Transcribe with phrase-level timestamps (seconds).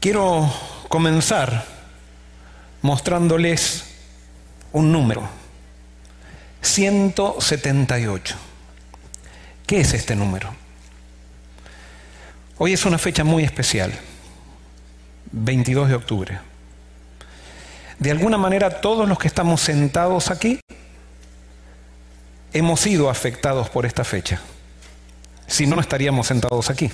[0.00, 0.50] Quiero
[0.88, 1.66] comenzar
[2.80, 3.84] mostrándoles
[4.72, 5.28] un número,
[6.62, 8.34] 178.
[9.66, 10.54] ¿Qué es este número?
[12.56, 13.92] Hoy es una fecha muy especial,
[15.32, 16.38] 22 de octubre.
[17.98, 20.60] De alguna manera todos los que estamos sentados aquí
[22.54, 24.40] hemos sido afectados por esta fecha.
[25.46, 26.90] Si no, no estaríamos sentados aquí.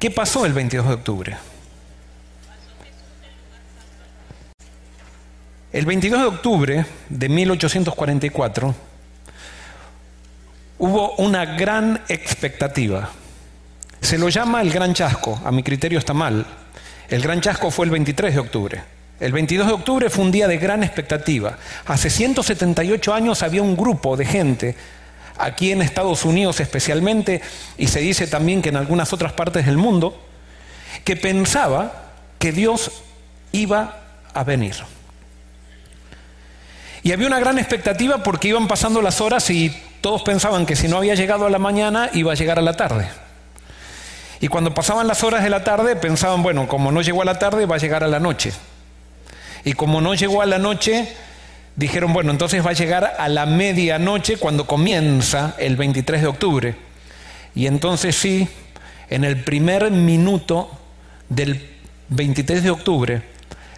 [0.00, 1.36] ¿Qué pasó el 22 de octubre?
[5.74, 8.74] El 22 de octubre de 1844
[10.78, 13.10] hubo una gran expectativa.
[14.00, 16.46] Se lo llama el Gran Chasco, a mi criterio está mal.
[17.10, 18.82] El Gran Chasco fue el 23 de octubre.
[19.20, 21.58] El 22 de octubre fue un día de gran expectativa.
[21.84, 24.76] Hace 178 años había un grupo de gente,
[25.40, 27.40] aquí en Estados Unidos especialmente,
[27.76, 30.20] y se dice también que en algunas otras partes del mundo,
[31.04, 32.90] que pensaba que Dios
[33.52, 34.00] iba
[34.34, 34.76] a venir.
[37.02, 40.88] Y había una gran expectativa porque iban pasando las horas y todos pensaban que si
[40.88, 43.08] no había llegado a la mañana iba a llegar a la tarde.
[44.40, 47.38] Y cuando pasaban las horas de la tarde pensaban, bueno, como no llegó a la
[47.38, 48.52] tarde va a llegar a la noche.
[49.64, 51.14] Y como no llegó a la noche,
[51.80, 56.76] dijeron, bueno, entonces va a llegar a la medianoche cuando comienza el 23 de octubre.
[57.54, 58.48] Y entonces sí,
[59.08, 60.70] en el primer minuto
[61.30, 61.68] del
[62.10, 63.22] 23 de octubre,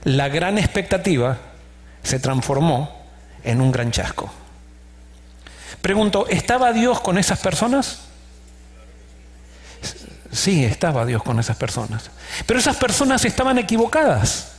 [0.03, 1.39] la gran expectativa
[2.03, 3.07] se transformó
[3.45, 4.33] en un gran chasco.
[5.81, 8.01] Pregunto, ¿estaba Dios con esas personas?
[10.33, 12.11] Sí, estaba Dios con esas personas.
[12.47, 14.53] Pero esas personas estaban equivocadas.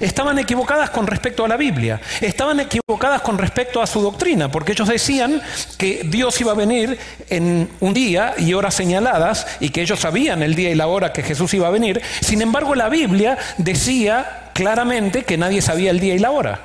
[0.00, 4.72] Estaban equivocadas con respecto a la Biblia, estaban equivocadas con respecto a su doctrina, porque
[4.72, 5.40] ellos decían
[5.78, 6.98] que Dios iba a venir
[7.28, 11.12] en un día y horas señaladas y que ellos sabían el día y la hora
[11.12, 12.00] que Jesús iba a venir.
[12.20, 16.60] Sin embargo, la Biblia decía claramente que nadie sabía el día y la hora.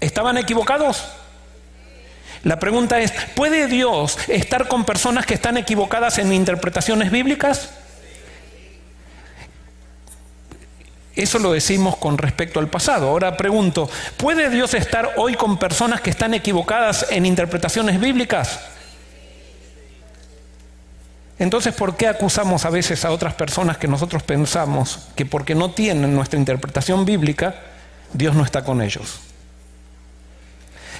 [0.00, 1.04] ¿Estaban equivocados?
[2.42, 7.70] La pregunta es, ¿puede Dios estar con personas que están equivocadas en interpretaciones bíblicas?
[11.16, 13.08] Eso lo decimos con respecto al pasado.
[13.08, 18.60] Ahora pregunto, ¿puede Dios estar hoy con personas que están equivocadas en interpretaciones bíblicas?
[21.38, 25.70] Entonces, ¿por qué acusamos a veces a otras personas que nosotros pensamos que porque no
[25.72, 27.56] tienen nuestra interpretación bíblica,
[28.12, 29.20] Dios no está con ellos?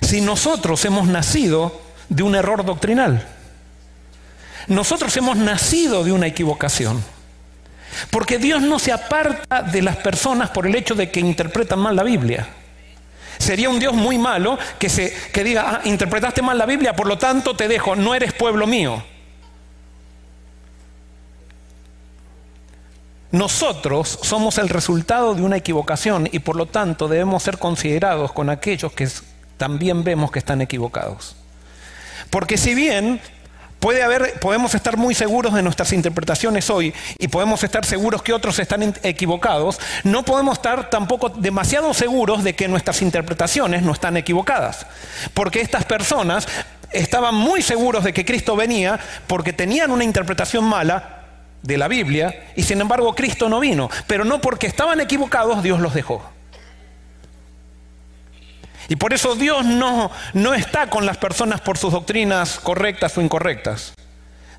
[0.01, 3.27] Si nosotros hemos nacido de un error doctrinal,
[4.67, 7.03] nosotros hemos nacido de una equivocación.
[8.11, 11.97] Porque Dios no se aparta de las personas por el hecho de que interpretan mal
[11.97, 12.49] la Biblia.
[13.39, 17.07] Sería un Dios muy malo que, se, que diga, ah, interpretaste mal la Biblia, por
[17.07, 19.03] lo tanto te dejo, no eres pueblo mío.
[23.33, 28.49] Nosotros somos el resultado de una equivocación y por lo tanto debemos ser considerados con
[28.49, 29.09] aquellos que
[29.57, 31.35] también vemos que están equivocados.
[32.31, 33.21] Porque si bien
[33.85, 38.33] Puede haber, podemos estar muy seguros de nuestras interpretaciones hoy y podemos estar seguros que
[38.33, 39.79] otros están equivocados.
[40.05, 44.87] No podemos estar tampoco demasiado seguros de que nuestras interpretaciones no están equivocadas.
[45.35, 46.49] Porque estas personas
[46.93, 51.27] estaban muy seguros de que Cristo venía porque tenían una interpretación mala
[51.61, 53.91] de la Biblia y sin embargo Cristo no vino.
[54.07, 56.34] Pero no porque estaban equivocados Dios los dejó.
[58.89, 63.23] Y por eso Dios no, no está con las personas por sus doctrinas correctas o
[63.23, 63.95] incorrectas.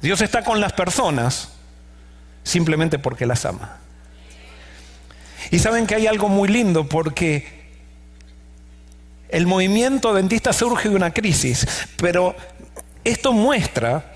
[0.02, 1.50] Dios está con las personas
[2.44, 3.78] simplemente porque las ama.
[5.52, 7.66] Y saben que hay algo muy lindo porque
[9.30, 12.36] el movimiento adventista surge de una crisis, pero
[13.04, 14.14] esto muestra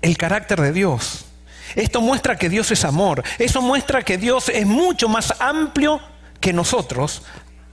[0.00, 1.26] el carácter de Dios.
[1.74, 3.22] Esto muestra que Dios es amor.
[3.38, 6.00] Eso muestra que Dios es mucho más amplio
[6.40, 7.22] que nosotros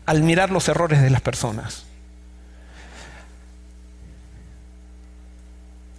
[0.07, 1.83] al mirar los errores de las personas.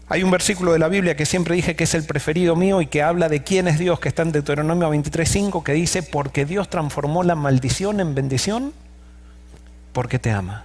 [0.09, 2.87] Hay un versículo de la Biblia que siempre dije que es el preferido mío y
[2.87, 6.71] que habla de quién es Dios, que está en Deuteronomio 23.5, que dice, porque Dios
[6.71, 8.73] transformó la maldición en bendición,
[9.93, 10.65] porque te ama.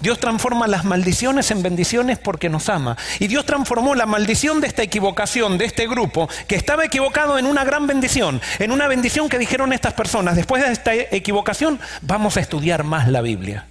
[0.00, 2.96] Dios transforma las maldiciones en bendiciones porque nos ama.
[3.18, 7.46] Y Dios transformó la maldición de esta equivocación, de este grupo, que estaba equivocado en
[7.46, 12.36] una gran bendición, en una bendición que dijeron estas personas, después de esta equivocación vamos
[12.36, 13.66] a estudiar más la Biblia.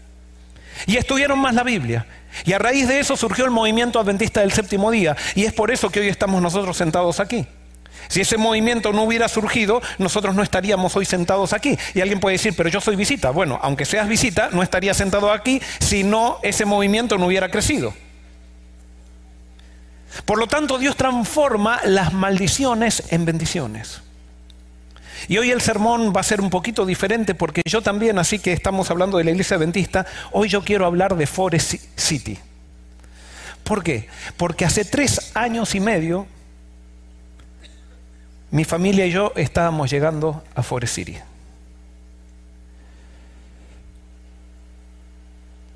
[0.87, 2.05] Y estudiaron más la Biblia.
[2.43, 5.15] Y a raíz de eso surgió el movimiento adventista del séptimo día.
[5.35, 7.47] Y es por eso que hoy estamos nosotros sentados aquí.
[8.07, 11.77] Si ese movimiento no hubiera surgido, nosotros no estaríamos hoy sentados aquí.
[11.93, 13.31] Y alguien puede decir, pero yo soy visita.
[13.31, 17.93] Bueno, aunque seas visita, no estaría sentado aquí si no ese movimiento no hubiera crecido.
[20.23, 24.01] Por lo tanto, Dios transforma las maldiciones en bendiciones.
[25.27, 28.53] Y hoy el sermón va a ser un poquito diferente porque yo también, así que
[28.53, 32.37] estamos hablando de la iglesia adventista, hoy yo quiero hablar de Forest City.
[33.63, 34.07] ¿Por qué?
[34.37, 36.27] Porque hace tres años y medio
[38.51, 41.17] mi familia y yo estábamos llegando a Forest City.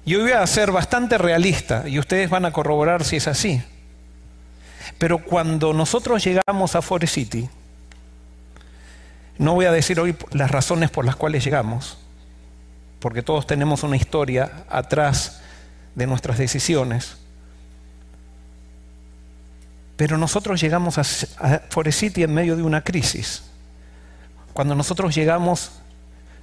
[0.05, 3.61] Yo voy a ser bastante realista y ustedes van a corroborar si es así.
[4.97, 7.49] Pero cuando nosotros llegamos a Forest City,
[9.37, 11.97] no voy a decir hoy las razones por las cuales llegamos,
[12.99, 15.41] porque todos tenemos una historia atrás
[15.95, 17.17] de nuestras decisiones.
[19.99, 21.03] Pero nosotros llegamos a,
[21.69, 23.43] Forest City en medio de una crisis.
[24.53, 25.73] Cuando nosotros llegamos,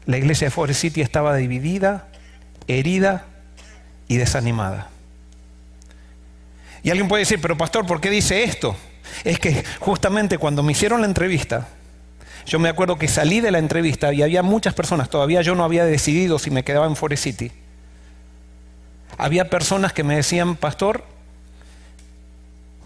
[0.05, 2.06] la iglesia de Forest City estaba dividida,
[2.69, 3.25] herida
[4.08, 4.91] y desanimada.
[6.82, 8.76] Y alguien puede decir, pero pastor, ¿por qué dice esto?
[9.25, 11.67] Es que justamente cuando me hicieron la entrevista,
[12.44, 15.64] yo me acuerdo que salí de la entrevista y había muchas personas, todavía yo no
[15.64, 17.52] había decidido si me quedaba en Forest City.
[19.17, 21.15] Había personas que me decían, pastor,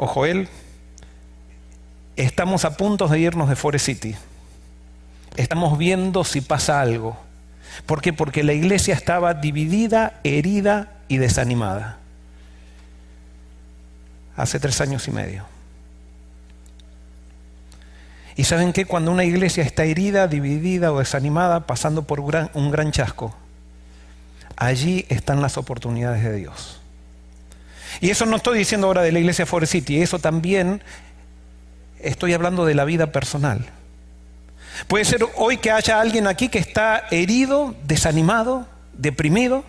[0.02, 0.48] o Joel,
[2.16, 4.16] estamos a punto de irnos de Forest City.
[5.36, 7.18] Estamos viendo si pasa algo.
[7.84, 8.14] ¿Por qué?
[8.14, 11.98] Porque la iglesia estaba dividida, herida y desanimada.
[14.38, 15.44] Hace tres años y medio.
[18.36, 22.90] Y saben que cuando una iglesia está herida, dividida o desanimada, pasando por un gran,
[22.90, 23.34] chasco,
[24.56, 26.79] allí están las oportunidades de Dios.
[28.00, 30.82] Y eso no estoy diciendo ahora de la iglesia Forest City, eso también
[31.98, 33.66] estoy hablando de la vida personal.
[34.88, 39.64] Puede ser hoy que haya alguien aquí que está herido, desanimado, deprimido.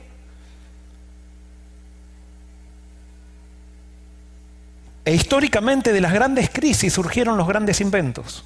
[5.03, 8.45] E históricamente de las grandes crisis surgieron los grandes inventos.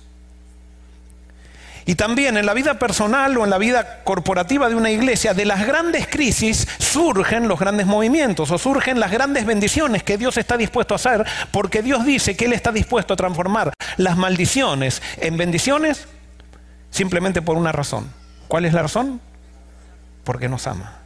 [1.88, 5.46] Y también en la vida personal o en la vida corporativa de una iglesia, de
[5.46, 10.58] las grandes crisis surgen los grandes movimientos o surgen las grandes bendiciones que Dios está
[10.58, 15.38] dispuesto a hacer, porque Dios dice que Él está dispuesto a transformar las maldiciones en
[15.38, 16.08] bendiciones
[16.90, 18.12] simplemente por una razón.
[18.48, 19.22] ¿Cuál es la razón?
[20.24, 21.02] Porque nos ama.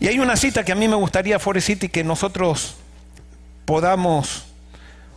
[0.00, 2.76] Y hay una cita que a mí me gustaría, Forest City, que nosotros
[3.66, 4.46] podamos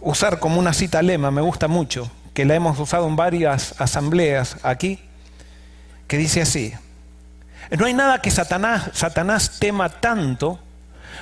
[0.02, 4.58] usar como una cita lema, me gusta mucho que la hemos usado en varias asambleas
[4.64, 5.00] aquí,
[6.08, 6.74] que dice así,
[7.78, 10.60] no hay nada que Satanás, Satanás tema tanto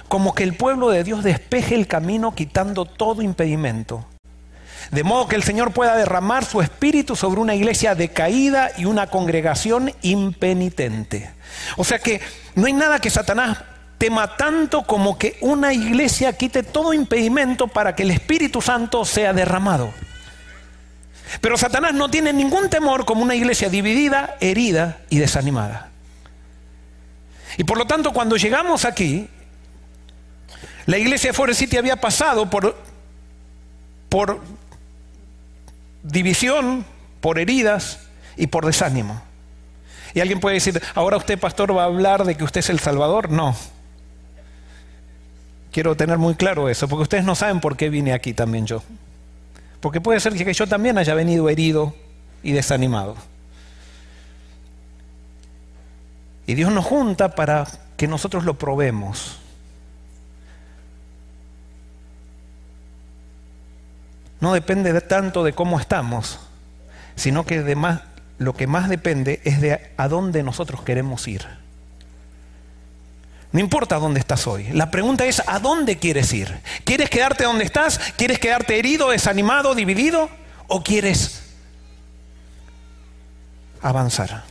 [0.08, 4.06] como que el pueblo de Dios despeje el camino quitando todo impedimento.
[4.92, 9.08] De modo que el Señor pueda derramar su espíritu sobre una iglesia decaída y una
[9.08, 11.30] congregación impenitente.
[11.78, 12.22] O sea que
[12.56, 13.60] no hay nada que Satanás
[14.00, 19.34] tema tanto como que una iglesia quite todo impedimento para que el Espíritu Santo sea
[19.34, 19.94] derramado.
[21.42, 25.90] Pero Satanás no tiene ningún temor como una iglesia dividida, herida y desanimada.
[27.58, 29.28] Y por lo tanto, cuando llegamos aquí,
[30.86, 32.76] la iglesia de Forest City había pasado por,
[34.10, 34.42] por
[36.04, 36.86] división,
[37.22, 38.00] por heridas
[38.38, 39.22] y por desánimo.
[40.14, 42.80] Y alguien puede decir, ahora usted, pastor, va a hablar de que usted es el
[42.80, 43.30] Salvador.
[43.30, 43.56] No.
[45.72, 48.82] Quiero tener muy claro eso, porque ustedes no saben por qué vine aquí también yo.
[49.82, 51.96] Porque puede ser que yo también haya venido herido
[52.44, 53.16] y desanimado.
[56.46, 59.40] Y Dios nos junta para que nosotros lo probemos.
[64.40, 66.40] No depende tanto de cómo estamos,
[67.16, 67.76] sino que
[68.38, 71.46] lo que más depende es de a dónde nosotros queremos ir.
[73.52, 74.68] No importa dónde estás hoy.
[74.74, 76.60] La pregunta es, ¿a dónde quieres ir?
[76.84, 78.00] ¿Quieres quedarte donde estás?
[78.16, 80.30] ¿Quieres quedarte herido, desanimado, dividido?
[80.68, 81.42] ¿O quieres
[83.82, 84.44] avanzar?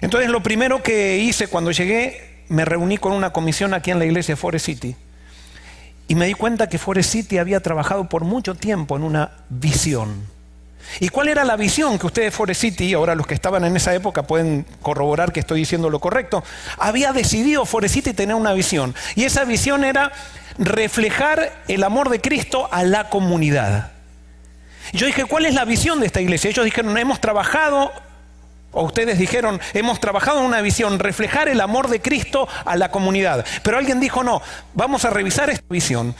[0.00, 4.04] Entonces lo primero que hice cuando llegué, me reuní con una comisión aquí en la
[4.04, 4.96] iglesia Forest City.
[6.06, 10.26] Y me di cuenta que Forest City había trabajado por mucho tiempo en una visión.
[11.00, 13.94] ¿Y cuál era la visión que ustedes, Forest City, ahora los que estaban en esa
[13.94, 16.44] época pueden corroborar que estoy diciendo lo correcto?
[16.78, 18.94] Había decidido Forest tener una visión.
[19.14, 20.12] Y esa visión era
[20.58, 23.92] reflejar el amor de Cristo a la comunidad.
[24.92, 26.50] Yo dije, ¿cuál es la visión de esta iglesia?
[26.50, 27.92] Ellos dijeron, hemos trabajado,
[28.72, 32.90] o ustedes dijeron, hemos trabajado en una visión, reflejar el amor de Cristo a la
[32.90, 33.46] comunidad.
[33.62, 34.42] Pero alguien dijo, no,
[34.74, 36.14] vamos a revisar esta visión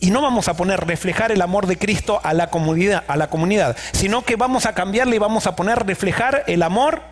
[0.00, 3.28] y no vamos a poner reflejar el amor de Cristo a la comunidad, a la
[3.30, 7.02] comunidad, sino que vamos a cambiarle y vamos a poner reflejar el amor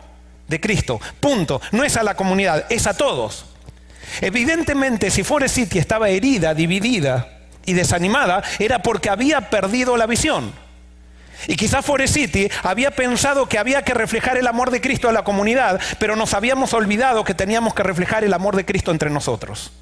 [0.48, 1.00] de Cristo.
[1.20, 1.60] Punto.
[1.72, 3.46] No es a la comunidad, es a todos.
[4.20, 7.28] Evidentemente, si Forest City estaba herida, dividida
[7.64, 10.52] y desanimada, era porque había perdido la visión.
[11.48, 15.12] Y quizás Forest City había pensado que había que reflejar el amor de Cristo a
[15.12, 19.10] la comunidad, pero nos habíamos olvidado que teníamos que reflejar el amor de Cristo entre
[19.10, 19.72] nosotros.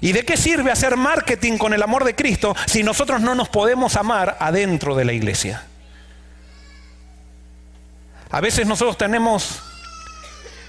[0.00, 3.48] ¿Y de qué sirve hacer marketing con el amor de Cristo si nosotros no nos
[3.48, 5.66] podemos amar adentro de la iglesia?
[8.30, 9.60] A veces nosotros tenemos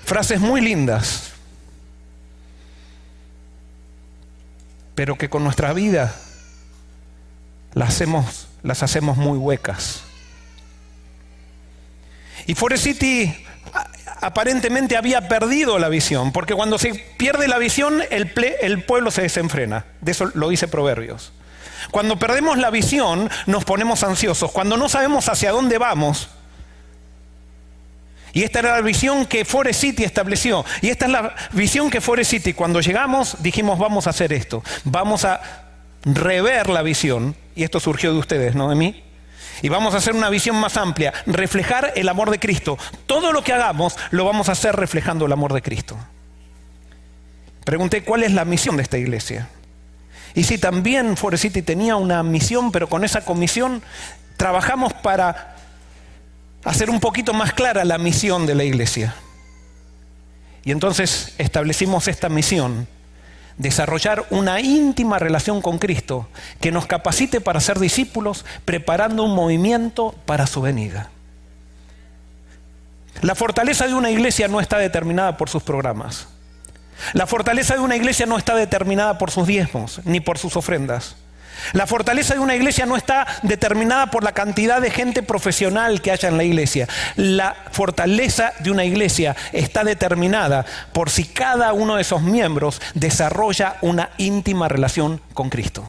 [0.04, 1.32] frases muy lindas,
[4.96, 6.14] pero que con nuestra vida
[7.74, 10.04] las hacemos, las hacemos muy huecas.
[12.48, 13.46] Y Forest City
[14.22, 19.24] aparentemente había perdido la visión, porque cuando se pierde la visión, el, el, pueblo se
[19.24, 19.86] desenfrena.
[20.00, 21.34] De eso lo dice Proverbios.
[21.90, 24.51] Cuando perdemos la visión, nos ponemos ansiosos.
[24.51, 26.30] Cuando no sabemos hacia dónde vamos,
[28.34, 30.63] y esta era la visión que Forest City estableció.
[30.82, 34.63] Y esta es la visión que Forest City, cuando llegamos, dijimos, vamos a hacer esto.
[34.86, 35.42] Vamos a
[36.06, 37.36] rever la visión.
[37.56, 39.04] Y esto surgió de ustedes, no de mí.
[39.62, 42.77] Y vamos a hacer una visión más amplia, reflejar el amor de Cristo.
[43.06, 45.98] Todo lo que hagamos lo vamos a hacer reflejando el amor de Cristo.
[47.63, 49.50] Pregunté cuál es la misión de esta iglesia.
[50.34, 53.84] Y si también Forest tenía una misión, pero con esa comisión
[54.38, 55.56] trabajamos para
[56.63, 59.13] hacer un poquito más clara la misión de la iglesia.
[60.63, 62.88] Y entonces establecimos esta misión,
[63.58, 66.27] desarrollar una íntima relación con Cristo
[66.60, 71.10] que nos capacite para ser discípulos, preparando un movimiento para su venida.
[73.22, 76.27] La fortaleza de una iglesia no está determinada por sus programas.
[77.13, 81.15] La fortaleza de una iglesia no está determinada por sus diezmos ni por sus ofrendas.
[81.74, 86.12] La fortaleza de una iglesia no está determinada por la cantidad de gente profesional que
[86.12, 86.88] haya en la iglesia.
[87.15, 93.77] La fortaleza de una iglesia está determinada por si cada uno de esos miembros desarrolla
[93.82, 95.88] una íntima relación con Cristo.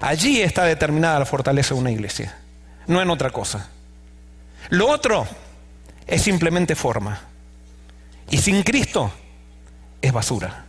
[0.00, 2.36] Allí está determinada la fortaleza de una iglesia,
[2.86, 3.68] no en otra cosa.
[4.68, 5.26] Lo otro
[6.06, 7.20] es simplemente forma.
[8.30, 9.12] Y sin Cristo
[10.02, 10.65] es basura.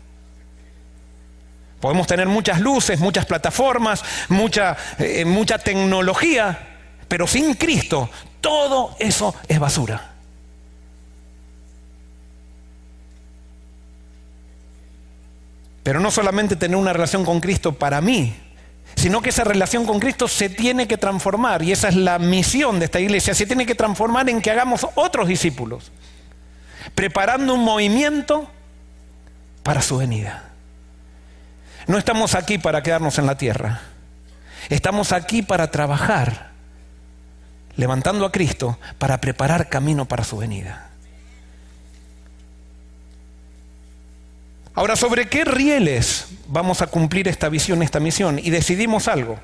[1.79, 6.57] Podemos tener muchas luces, muchas plataformas, mucha, eh, mucha tecnología,
[7.07, 8.09] pero sin Cristo
[8.41, 10.13] todo eso es basura.
[15.83, 18.35] Pero no solamente tener una relación con Cristo para mí,
[18.95, 22.79] sino que esa relación con Cristo se tiene que transformar, y esa es la misión
[22.79, 25.91] de esta iglesia, se tiene que transformar en que hagamos otros discípulos,
[26.95, 28.49] preparando un movimiento
[29.63, 30.47] para su venida.
[31.87, 33.79] No estamos aquí para quedarnos en la tierra.
[34.67, 36.51] Estamos aquí para trabajar,
[37.77, 40.89] levantando a Cristo para preparar camino para su venida.
[44.75, 48.37] Ahora, ¿sobre qué rieles vamos a cumplir esta visión, esta misión?
[48.37, 49.39] Y decidimos algo.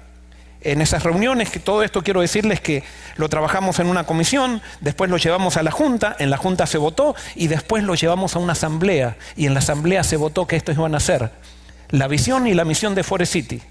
[0.59, 2.83] En esas reuniones, que todo esto quiero decirles que
[3.15, 6.77] lo trabajamos en una comisión, después lo llevamos a la Junta, en la Junta se
[6.77, 10.55] votó y después lo llevamos a una asamblea y en la asamblea se votó que
[10.55, 11.31] estos iban a ser
[11.93, 13.61] la visión y la misión de Forest City.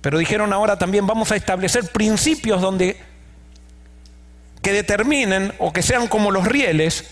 [0.00, 2.96] Pero dijeron ahora también vamos a establecer principios donde
[4.62, 7.10] que determinen o que sean como los rieles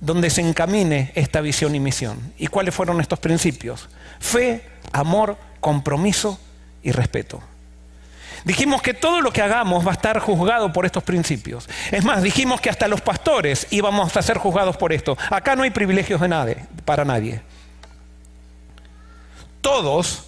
[0.00, 2.32] donde se encamine esta visión y misión.
[2.38, 3.88] ¿Y cuáles fueron estos principios?
[4.20, 6.38] Fe, amor, compromiso
[6.84, 7.42] y respeto.
[8.44, 11.68] Dijimos que todo lo que hagamos va a estar juzgado por estos principios.
[11.90, 15.18] Es más, dijimos que hasta los pastores íbamos a ser juzgados por esto.
[15.30, 17.42] Acá no hay privilegios de nadie, para nadie.
[19.60, 20.24] Todos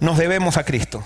[0.00, 1.04] nos debemos a Cristo.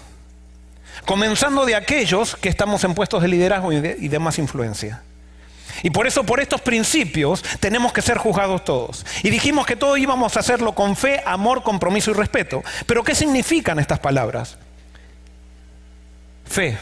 [1.05, 5.03] Comenzando de aquellos que estamos en puestos de liderazgo y de, más influencia.
[5.83, 9.07] Y por eso, por estos principios, tenemos que ser juzgados todos.
[9.23, 12.63] Y dijimos que todos íbamos a hacerlo con fe, amor, compromiso y respeto.
[12.87, 14.59] Pero ¿qué significan estas palabras?
[16.45, 16.77] Fe.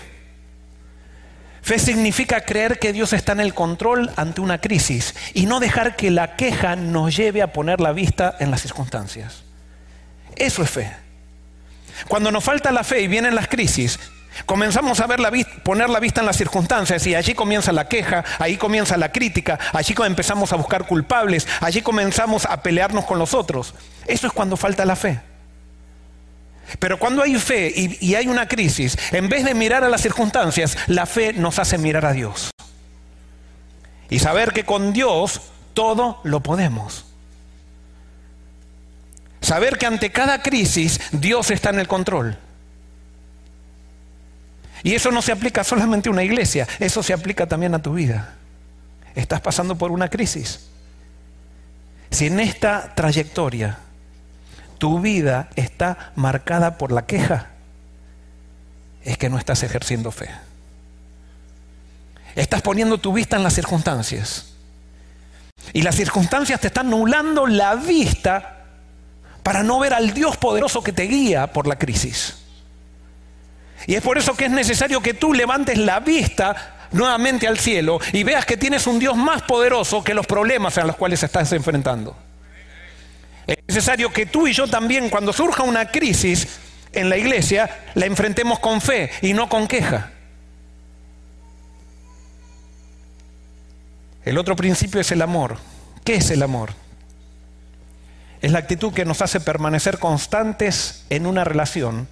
[1.62, 5.96] Fe significa creer que Dios está en el control ante una crisis y no dejar
[5.96, 9.44] que la queja nos lleve a poner la vista en las circunstancias.
[10.38, 10.90] Eso es fe.
[12.06, 13.98] Cuando nos falta la fe y vienen las crisis,
[14.46, 15.32] comenzamos a ver la
[15.64, 19.58] poner la vista en las circunstancias y allí comienza la queja, ahí comienza la crítica,
[19.72, 23.74] allí empezamos a buscar culpables, allí comenzamos a pelearnos con los otros.
[24.06, 25.20] Eso es cuando falta la fe.
[26.78, 30.02] Pero cuando hay fe y, y hay una crisis, en vez de mirar a las
[30.02, 32.50] circunstancias, la fe nos hace mirar a Dios.
[34.10, 35.40] Y saber que con Dios
[35.74, 37.07] todo lo podemos.
[39.40, 42.38] Saber que ante cada crisis Dios está en el control.
[44.82, 47.94] Y eso no se aplica solamente a una iglesia, eso se aplica también a tu
[47.94, 48.34] vida.
[49.14, 50.68] Estás pasando por una crisis.
[52.10, 53.78] Si en esta trayectoria
[54.78, 57.48] tu vida está marcada por la queja,
[59.04, 60.30] es que no estás ejerciendo fe.
[62.36, 64.52] Estás poniendo tu vista en las circunstancias.
[65.72, 68.57] Y las circunstancias te están nublando la vista
[69.48, 72.36] para no ver al Dios poderoso que te guía por la crisis.
[73.86, 77.98] Y es por eso que es necesario que tú levantes la vista nuevamente al cielo
[78.12, 81.50] y veas que tienes un Dios más poderoso que los problemas a los cuales estás
[81.52, 82.14] enfrentando.
[83.46, 86.46] Es necesario que tú y yo también, cuando surja una crisis
[86.92, 90.10] en la iglesia, la enfrentemos con fe y no con queja.
[94.26, 95.56] El otro principio es el amor.
[96.04, 96.74] ¿Qué es el amor?
[98.40, 102.08] Es la actitud que nos hace permanecer constantes en una relación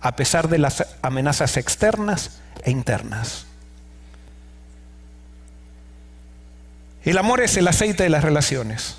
[0.00, 3.46] a pesar de las amenazas externas e internas.
[7.04, 8.96] El amor es el aceite de las relaciones.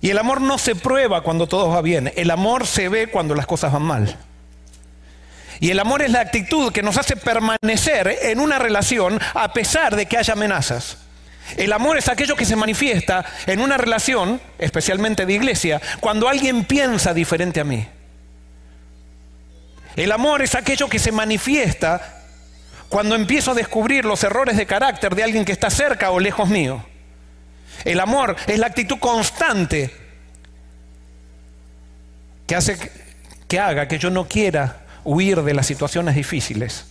[0.00, 3.34] Y el amor no se prueba cuando todo va bien, el amor se ve cuando
[3.34, 4.16] las cosas van mal.
[5.60, 9.96] Y el amor es la actitud que nos hace permanecer en una relación a pesar
[9.96, 10.98] de que haya amenazas.
[11.56, 16.64] El amor es aquello que se manifiesta en una relación, especialmente de iglesia, cuando alguien
[16.64, 17.86] piensa diferente a mí.
[19.94, 22.24] El amor es aquello que se manifiesta
[22.88, 26.48] cuando empiezo a descubrir los errores de carácter de alguien que está cerca o lejos
[26.48, 26.84] mío.
[27.84, 29.94] El amor es la actitud constante
[32.46, 32.78] que hace
[33.48, 36.86] que haga que yo no quiera huir de las situaciones difíciles,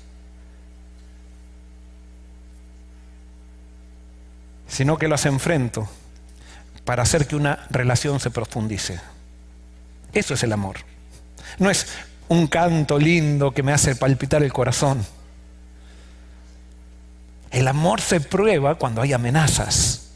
[4.68, 5.88] sino que las enfrento
[6.84, 9.00] para hacer que una relación se profundice.
[10.14, 10.78] Eso es el amor.
[11.60, 11.88] No es
[12.28, 15.06] un canto lindo que me hace palpitar el corazón.
[17.52, 20.10] El amor se prueba cuando hay amenazas.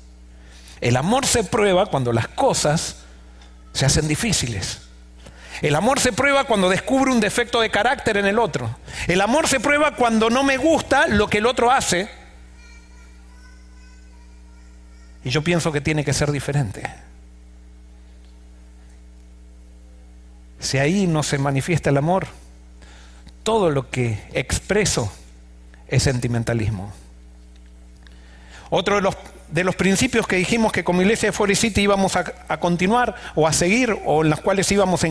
[0.82, 2.98] El amor se prueba cuando las cosas
[3.74, 4.82] se hacen difíciles.
[5.62, 8.78] El amor se prueba cuando descubro un defecto de carácter en el otro.
[9.08, 12.10] El amor se prueba cuando no me gusta lo que el otro hace.
[15.24, 16.84] Y yo pienso que tiene que ser diferente.
[20.60, 22.28] Si ahí no se manifiesta el amor,
[23.44, 25.12] todo lo que expreso
[25.88, 26.92] es sentimentalismo.
[28.70, 29.18] Otro de los,
[29.50, 32.24] de los principios que dijimos que como iglesia de Forest City íbamos a,
[32.60, 35.08] continuar o a seguir o en las cuales íbamos a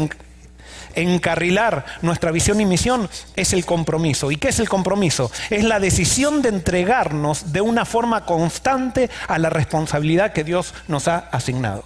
[0.99, 4.31] encarrilar nuestra visión y misión es el compromiso.
[4.31, 5.31] ¿Y qué es el compromiso?
[5.51, 11.09] Es la decisión de entregarnos de una forma constante a la responsabilidad que Dios nos
[11.09, 11.85] ha asignado.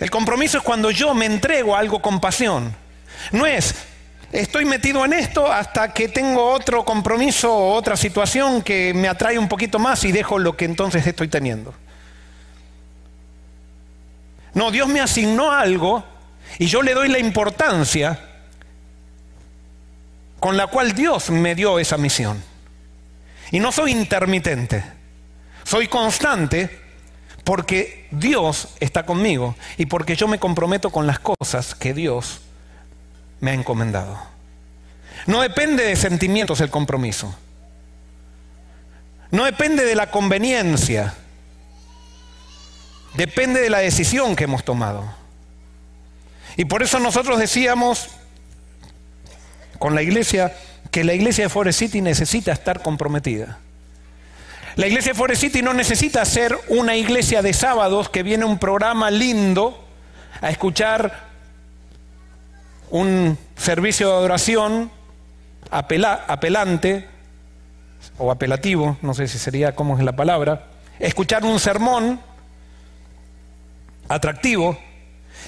[0.00, 2.74] El compromiso es cuando yo me entrego a algo con pasión.
[3.32, 3.74] No es,
[4.30, 9.38] estoy metido en esto hasta que tengo otro compromiso o otra situación que me atrae
[9.38, 11.74] un poquito más y dejo lo que entonces estoy teniendo.
[14.54, 16.04] No, Dios me asignó algo
[16.58, 18.18] y yo le doy la importancia
[20.40, 22.42] con la cual Dios me dio esa misión.
[23.50, 24.84] Y no soy intermitente,
[25.64, 26.80] soy constante
[27.44, 32.40] porque Dios está conmigo y porque yo me comprometo con las cosas que Dios
[33.40, 34.18] me ha encomendado.
[35.26, 37.34] No depende de sentimientos el compromiso.
[39.30, 41.14] No depende de la conveniencia.
[43.14, 45.17] Depende de la decisión que hemos tomado.
[46.58, 48.08] Y por eso nosotros decíamos
[49.78, 50.52] con la iglesia
[50.90, 53.58] que la iglesia de Forest City necesita estar comprometida.
[54.74, 58.58] La iglesia de Forest City no necesita ser una iglesia de sábados que viene un
[58.58, 59.84] programa lindo
[60.40, 61.28] a escuchar
[62.90, 64.90] un servicio de adoración
[65.70, 67.06] apelante
[68.18, 70.66] o apelativo, no sé si sería cómo es la palabra,
[70.98, 72.20] escuchar un sermón
[74.08, 74.76] atractivo,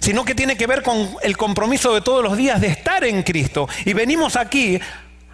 [0.00, 3.22] sino que tiene que ver con el compromiso de todos los días de estar en
[3.22, 3.68] Cristo.
[3.84, 4.80] Y venimos aquí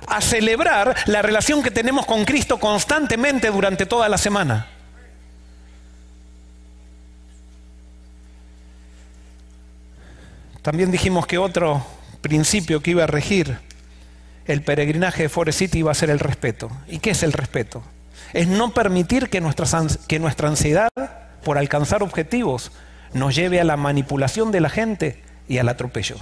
[0.06, 4.68] a celebrar la relación que tenemos con Cristo constantemente durante toda la semana.
[10.62, 11.86] También dijimos que otro
[12.20, 13.58] principio que iba a regir
[14.46, 16.70] el peregrinaje de Forest City iba a ser el respeto.
[16.88, 17.82] ¿Y qué es el respeto?
[18.32, 19.66] Es no permitir que nuestra,
[20.08, 20.88] que nuestra ansiedad
[21.44, 22.72] por alcanzar objetivos
[23.12, 26.16] nos lleve a la manipulación de la gente y al atropello.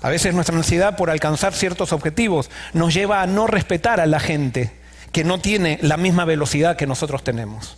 [0.00, 4.20] A veces nuestra ansiedad por alcanzar ciertos objetivos nos lleva a no respetar a la
[4.20, 4.72] gente
[5.12, 7.76] que no tiene la misma velocidad que nosotros tenemos.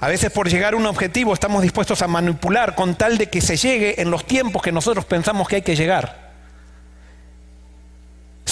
[0.00, 3.40] A veces por llegar a un objetivo estamos dispuestos a manipular con tal de que
[3.40, 6.31] se llegue en los tiempos que nosotros pensamos que hay que llegar.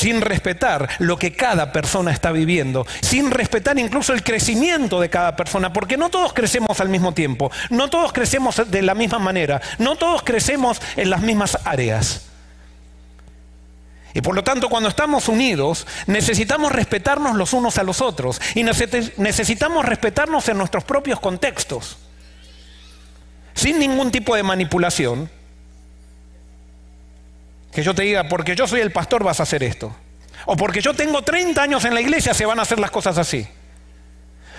[0.00, 5.36] Sin respetar lo que cada persona está viviendo, sin respetar incluso el crecimiento de cada
[5.36, 9.60] persona, porque no todos crecemos al mismo tiempo, no todos crecemos de la misma manera,
[9.78, 12.22] no todos crecemos en las mismas áreas.
[14.14, 18.64] Y por lo tanto, cuando estamos unidos, necesitamos respetarnos los unos a los otros y
[18.64, 21.98] necesitamos respetarnos en nuestros propios contextos,
[23.52, 25.30] sin ningún tipo de manipulación.
[27.72, 29.94] Que yo te diga, porque yo soy el pastor vas a hacer esto.
[30.46, 33.18] O porque yo tengo 30 años en la iglesia se van a hacer las cosas
[33.18, 33.46] así.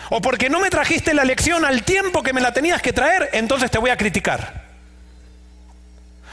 [0.10, 3.30] O porque no me trajiste la lección al tiempo que me la tenías que traer,
[3.34, 4.66] entonces te voy a criticar.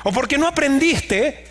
[0.05, 1.47] O porque no aprendiste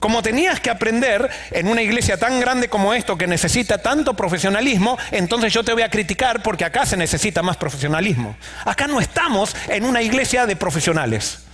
[0.00, 4.98] como tenías que aprender en una iglesia tan grande como esto que necesita tanto profesionalismo,
[5.10, 8.36] entonces yo te voy a criticar porque acá se necesita más profesionalismo.
[8.64, 11.45] Acá no estamos en una iglesia de profesionales.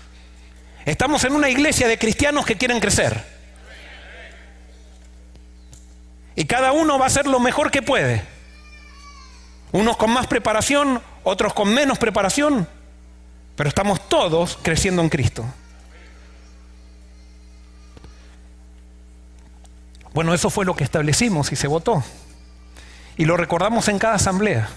[0.84, 3.24] Estamos en una iglesia de cristianos que quieren crecer.
[6.34, 8.24] Y cada uno va a hacer lo mejor que puede.
[9.70, 12.66] Unos con más preparación, otros con menos preparación,
[13.56, 15.44] pero estamos todos creciendo en Cristo.
[20.14, 22.04] Bueno, eso fue lo que establecimos y se votó.
[23.16, 24.68] Y lo recordamos en cada asamblea.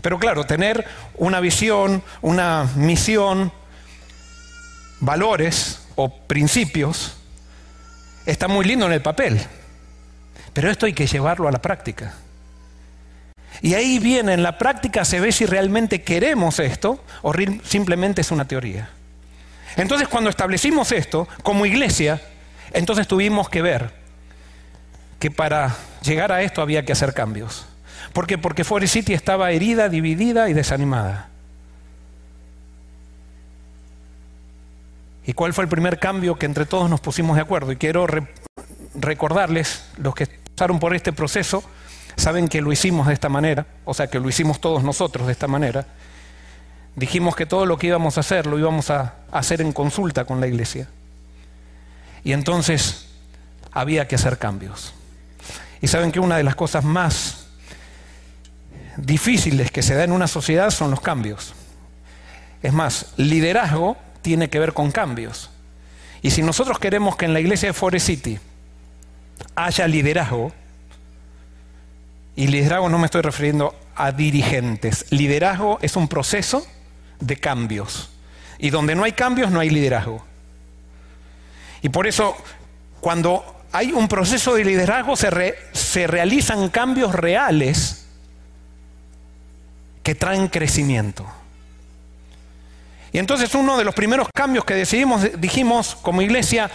[0.00, 3.52] Pero claro, tener una visión, una misión,
[5.02, 7.16] valores o principios
[8.24, 9.40] está muy lindo en el papel.
[10.54, 12.14] Pero esto hay que llevarlo a la práctica.
[13.60, 17.32] Y ahí viene, en la práctica se ve si realmente queremos esto o
[17.64, 18.90] simplemente es una teoría.
[19.76, 22.20] Entonces cuando establecimos esto como iglesia,
[22.72, 23.90] entonces tuvimos que ver
[25.18, 27.66] que para llegar a esto había que hacer cambios.
[28.12, 28.38] ¿Por qué?
[28.38, 31.31] Porque Forest City estaba herida, dividida y desanimada.
[35.24, 37.72] ¿Y cuál fue el primer cambio que entre todos nos pusimos de acuerdo?
[37.72, 38.06] Y quiero
[38.94, 41.62] recordarles, los que pasaron por este proceso,
[42.16, 45.32] saben que lo hicimos de esta manera, o sea, que lo hicimos todos nosotros de
[45.32, 45.86] esta manera.
[46.96, 50.40] Dijimos que todo lo que íbamos a hacer lo íbamos a hacer en consulta con
[50.40, 50.88] la iglesia.
[52.24, 53.08] Y entonces
[53.70, 54.92] había que hacer cambios.
[55.80, 57.46] Y saben que una de las cosas más
[58.96, 61.54] difíciles que se da en una sociedad son los cambios.
[62.62, 65.50] Es más, liderazgo tiene que ver con cambios.
[66.22, 68.38] Y si nosotros queremos que en la iglesia de Forest City
[69.56, 70.52] haya liderazgo,
[72.34, 76.66] y liderazgo no me estoy refiriendo a dirigentes, liderazgo es un proceso
[77.20, 78.10] de cambios.
[78.58, 80.24] Y donde no hay cambios no hay liderazgo.
[81.82, 82.36] Y por eso,
[83.00, 88.06] cuando hay un proceso de liderazgo, se, se realizan cambios reales
[90.04, 91.26] que traen crecimiento.
[93.12, 96.70] Y entonces uno de los primeros cambios que decidimos, dijimos como iglesia,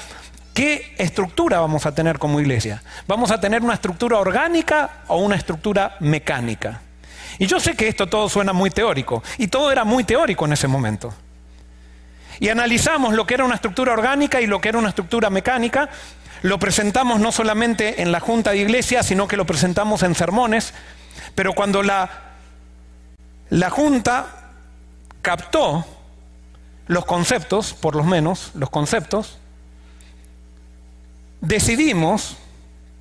[0.54, 2.84] ¿qué estructura vamos a tener como iglesia?
[3.08, 6.82] ¿Vamos a tener una estructura orgánica o una estructura mecánica?
[7.40, 10.54] Y yo sé que esto todo suena muy teórico, y todo era muy teórico en
[10.54, 11.14] ese momento.
[12.40, 15.90] Y analizamos lo que era una estructura orgánica y lo que era una estructura mecánica,
[16.44, 20.74] lo presentamos no solamente en la junta de iglesia, sino que lo presentamos en sermones,
[21.34, 22.10] pero cuando la,
[23.50, 24.52] la junta
[25.24, 25.97] captó
[26.88, 29.38] los conceptos, por lo menos los conceptos,
[31.42, 32.38] decidimos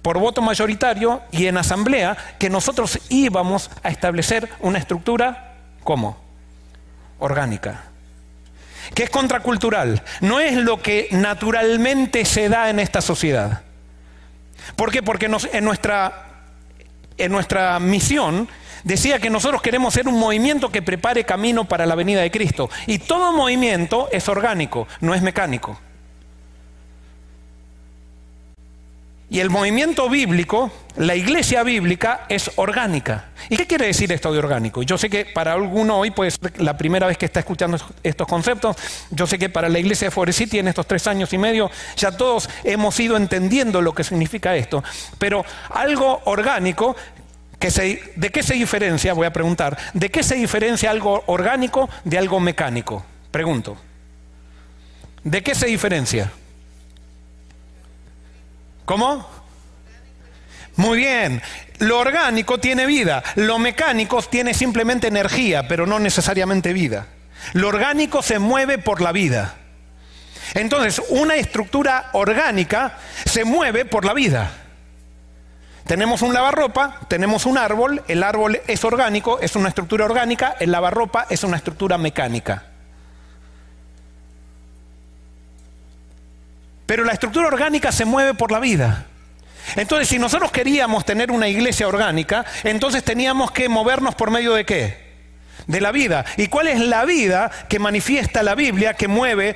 [0.03, 6.17] por voto mayoritario y en asamblea que nosotros íbamos a establecer una estructura como
[7.19, 7.87] orgánica
[8.95, 13.63] que es contracultural, no es lo que naturalmente se da en esta sociedad.
[14.77, 15.03] ¿Por qué?
[15.03, 16.27] Porque en, nuestra,
[17.19, 18.49] en nuestra misión
[18.87, 22.71] decía que nosotros queremos ser un movimiento que prepare camino para la venida de Cristo.
[22.87, 25.79] Y todo movimiento es orgánico, no es mecánico.
[29.29, 33.25] Y el movimiento bíblico, la iglesia bíblica, es orgánica.
[33.49, 34.85] ¿Y qué quiere decir esto de orgánico?
[34.85, 38.29] Yo sé que para alguno hoy puede ser la primera vez que está escuchando estos
[38.29, 38.77] conceptos.
[39.11, 41.73] Yo sé que para la iglesia de Forest City en estos tres años y medio
[41.97, 44.85] ya todos hemos ido entendiendo lo que significa esto.
[45.19, 46.95] Pero algo orgánico,
[47.59, 49.13] ¿de qué se diferencia?
[49.15, 49.77] Voy a preguntar.
[49.95, 53.05] ¿De qué se diferencia algo orgánico de algo mecánico?
[53.31, 53.77] Pregunto.
[55.25, 56.31] ¿De qué se diferencia?
[58.85, 59.29] ¿Cómo?
[60.77, 61.43] Muy bien.
[61.79, 67.07] Lo orgánico tiene vida, lo mecánico tiene simplemente energía, pero no necesariamente vida.
[67.53, 69.57] Lo orgánico se mueve por la vida.
[70.55, 74.66] Entonces, una estructura orgánica se mueve por la vida.
[75.87, 80.73] Tenemos un lavarropa, tenemos un árbol, el árbol es orgánico, es una estructura orgánica, el
[80.73, 82.65] lavarropa es una estructura mecánica.
[86.87, 89.07] Pero la estructura orgánica se mueve por la vida.
[89.77, 94.65] Entonces, si nosotros queríamos tener una iglesia orgánica, entonces teníamos que movernos por medio de
[94.65, 95.07] qué?
[95.69, 96.25] De la vida.
[96.37, 99.55] ¿Y cuál es la vida que manifiesta la Biblia que mueve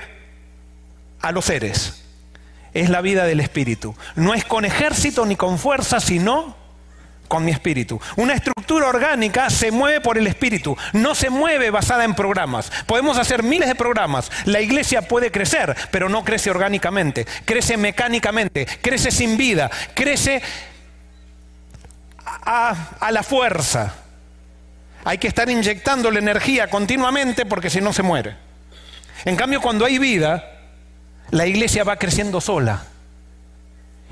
[1.21, 2.00] a los seres?
[2.75, 3.95] Es la vida del Espíritu.
[4.17, 6.61] No es con ejército ni con fuerza, sino
[7.31, 8.01] con mi espíritu.
[8.17, 12.73] Una estructura orgánica se mueve por el espíritu, no se mueve basada en programas.
[12.87, 14.33] Podemos hacer miles de programas.
[14.47, 17.27] La iglesia puede crecer, pero no crece orgánicamente.
[17.45, 20.43] Crece mecánicamente, crece sin vida, crece
[22.27, 23.95] a, a la fuerza.
[25.05, 28.35] Hay que estar inyectando la energía continuamente porque si no se muere.
[29.25, 30.60] En cambio, cuando hay vida,
[31.31, 32.85] la iglesia va creciendo sola.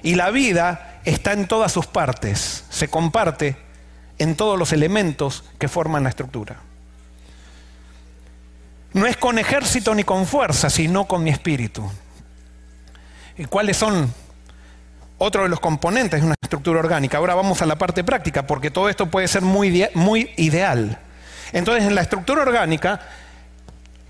[0.03, 3.57] Y la vida está en todas sus partes, se comparte
[4.19, 6.57] en todos los elementos que forman la estructura.
[8.93, 11.89] No es con ejército ni con fuerza, sino con mi espíritu.
[13.37, 14.13] ¿Y cuáles son
[15.19, 17.19] otros de los componentes de una estructura orgánica?
[17.19, 20.99] Ahora vamos a la parte práctica, porque todo esto puede ser muy, muy ideal.
[21.53, 23.01] Entonces, en la estructura orgánica,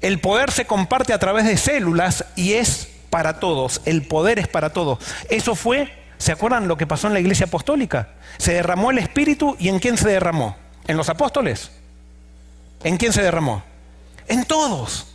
[0.00, 4.48] el poder se comparte a través de células y es para todos, el poder es
[4.48, 4.98] para todos.
[5.30, 8.10] Eso fue, ¿se acuerdan lo que pasó en la iglesia apostólica?
[8.38, 10.56] Se derramó el Espíritu y ¿en quién se derramó?
[10.86, 11.70] ¿En los apóstoles?
[12.82, 13.62] ¿En quién se derramó?
[14.26, 15.14] En todos.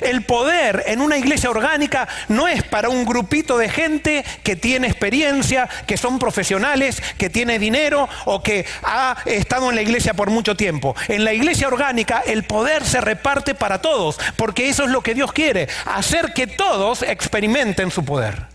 [0.00, 4.88] El poder en una iglesia orgánica no es para un grupito de gente que tiene
[4.88, 10.30] experiencia, que son profesionales, que tiene dinero o que ha estado en la iglesia por
[10.30, 10.96] mucho tiempo.
[11.08, 15.14] En la iglesia orgánica el poder se reparte para todos, porque eso es lo que
[15.14, 18.46] Dios quiere, hacer que todos experimenten su poder.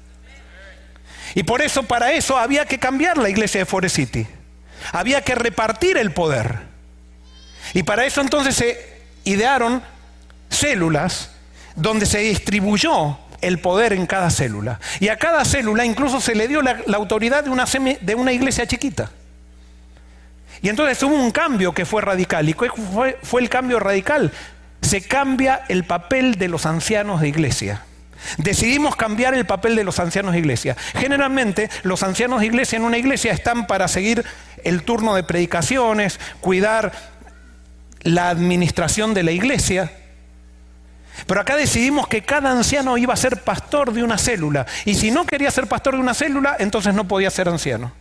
[1.36, 4.28] Y por eso, para eso había que cambiar la iglesia de Forest City.
[4.92, 6.60] Había que repartir el poder.
[7.74, 9.84] Y para eso entonces se idearon
[10.50, 11.32] células
[11.76, 14.80] donde se distribuyó el poder en cada célula.
[15.00, 18.68] Y a cada célula incluso se le dio la, autoridad de una, de una, iglesia
[18.68, 19.12] chiquita.
[20.62, 22.50] Y entonces hubo un cambio que fue radical.
[22.50, 24.32] ¿Y cuál fue, fue el cambio radical?
[24.82, 27.84] Se cambia el papel de los ancianos de iglesia.
[28.38, 30.76] Decidimos cambiar el papel de los ancianos de iglesia.
[30.96, 34.26] Generalmente los ancianos de iglesia en una iglesia están para seguir
[34.64, 36.92] el turno de predicaciones, cuidar
[38.02, 39.92] la administración de la iglesia,
[41.28, 44.66] pero acá decidimos que cada anciano iba a ser pastor de una célula.
[44.86, 47.92] Y si no quería ser pastor de una célula, entonces no podía ser anciano.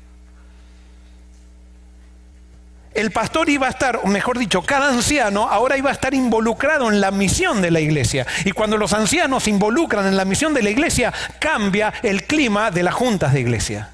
[2.95, 6.91] El pastor iba a estar, o mejor dicho, cada anciano ahora iba a estar involucrado
[6.91, 8.27] en la misión de la iglesia.
[8.45, 12.71] Y cuando los ancianos se involucran en la misión de la iglesia, cambia el clima
[12.73, 13.91] de las juntas de iglesia.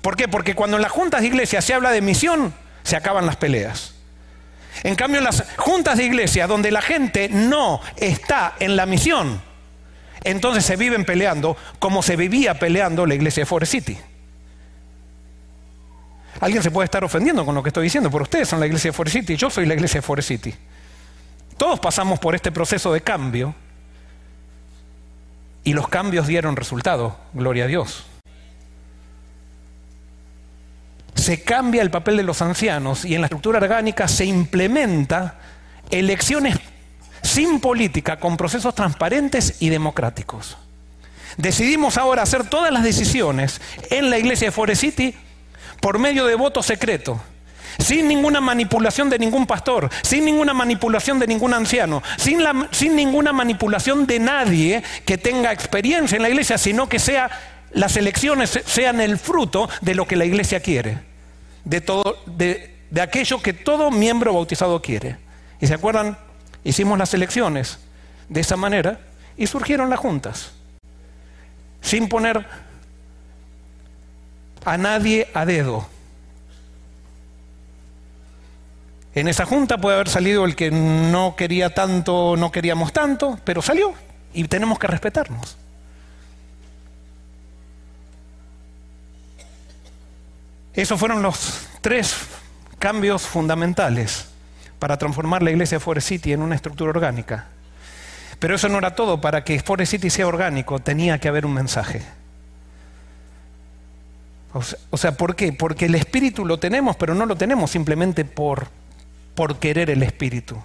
[0.00, 0.28] ¿Por qué?
[0.28, 3.93] Porque cuando en las juntas de iglesia se habla de misión, se acaban las peleas.
[4.82, 9.40] En cambio, en las juntas de iglesia, donde la gente no está en la misión,
[10.24, 13.98] entonces se viven peleando como se vivía peleando la iglesia de Forest City.
[16.40, 18.90] Alguien se puede estar ofendiendo con lo que estoy diciendo, pero ustedes son la iglesia
[18.90, 20.54] de Forest City, yo soy la iglesia de Forest City.
[21.56, 23.54] Todos pasamos por este proceso de cambio
[25.62, 28.06] y los cambios dieron resultado, gloria a Dios.
[31.24, 35.36] Se cambia el papel de los ancianos y en la estructura orgánica se implementa
[35.90, 36.58] elecciones
[37.22, 40.58] sin política, con procesos transparentes y democráticos.
[41.38, 45.14] Decidimos ahora hacer todas las decisiones en la iglesia de Forest City
[45.80, 47.18] por medio de voto secreto,
[47.78, 54.06] sin ninguna manipulación de ningún pastor, sin ninguna manipulación de ningún anciano, sin, ninguna manipulación
[54.06, 57.30] de nadie que tenga experiencia en la iglesia, sino que sea
[57.72, 61.13] las elecciones sean el fruto de lo que la iglesia quiere
[61.64, 65.16] de, todo, de, de aquello que todo miembro bautizado quiere.
[65.60, 66.18] ¿Y se acuerdan?
[66.62, 67.78] Hicimos las elecciones
[68.28, 69.00] de esa manera
[69.36, 70.52] y surgieron las juntas,
[71.80, 72.46] sin poner
[74.64, 75.86] a nadie a dedo.
[79.14, 83.62] En esa junta puede haber salido el que no quería tanto, no queríamos tanto, pero
[83.62, 83.94] salió
[84.32, 85.56] y tenemos que respetarnos.
[90.74, 92.14] Esos fueron los tres
[92.78, 94.26] cambios fundamentales
[94.78, 97.46] para transformar la iglesia de Forest City en una estructura orgánica.
[98.38, 99.20] Pero eso no era todo.
[99.20, 102.02] Para que Forest City sea orgánico tenía que haber un mensaje.
[104.90, 105.52] O sea, ¿por qué?
[105.52, 108.68] Porque el espíritu lo tenemos, pero no lo tenemos simplemente por,
[109.34, 110.62] por querer el espíritu.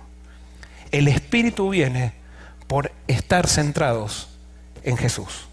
[0.91, 2.13] El espíritu viene
[2.67, 4.29] por estar centrados
[4.83, 5.48] en Jesús.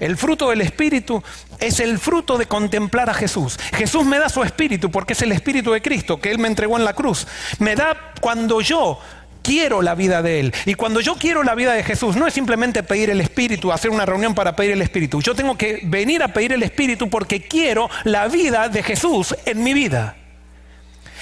[0.00, 1.22] El fruto del Espíritu
[1.58, 3.58] es el fruto de contemplar a Jesús.
[3.74, 6.76] Jesús me da su Espíritu porque es el Espíritu de Cristo que Él me entregó
[6.76, 7.26] en la cruz.
[7.58, 8.98] Me da cuando yo
[9.42, 10.54] quiero la vida de Él.
[10.66, 13.90] Y cuando yo quiero la vida de Jesús, no es simplemente pedir el Espíritu, hacer
[13.90, 15.20] una reunión para pedir el Espíritu.
[15.20, 19.62] Yo tengo que venir a pedir el Espíritu porque quiero la vida de Jesús en
[19.62, 20.16] mi vida.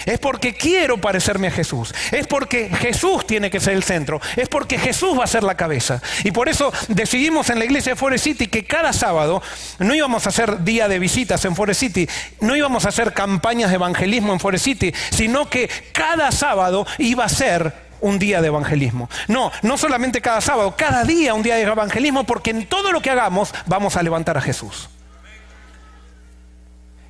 [0.06, 1.94] Es porque quiero parecerme a Jesús.
[2.10, 4.20] Es porque Jesús tiene que ser el centro.
[4.36, 6.00] Es porque Jesús va a ser la cabeza.
[6.24, 9.42] Y por eso decidimos en la iglesia de Forest City que cada sábado
[9.78, 12.08] no íbamos a hacer día de visitas en Forest City,
[12.40, 17.24] no íbamos a hacer campañas de evangelismo en Forest City, sino que cada sábado iba
[17.24, 19.08] a ser un día de evangelismo.
[19.28, 23.00] No, no solamente cada sábado, cada día un día de evangelismo, porque en todo lo
[23.00, 24.90] que hagamos vamos a levantar a Jesús.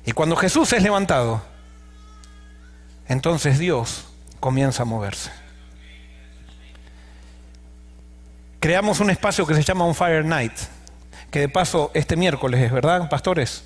[0.05, 1.41] Y cuando Jesús es levantado,
[3.07, 4.05] entonces Dios
[4.39, 5.31] comienza a moverse.
[8.59, 10.53] Creamos un espacio que se llama On Fire Night,
[11.29, 13.65] que de paso este miércoles es, ¿verdad, pastores?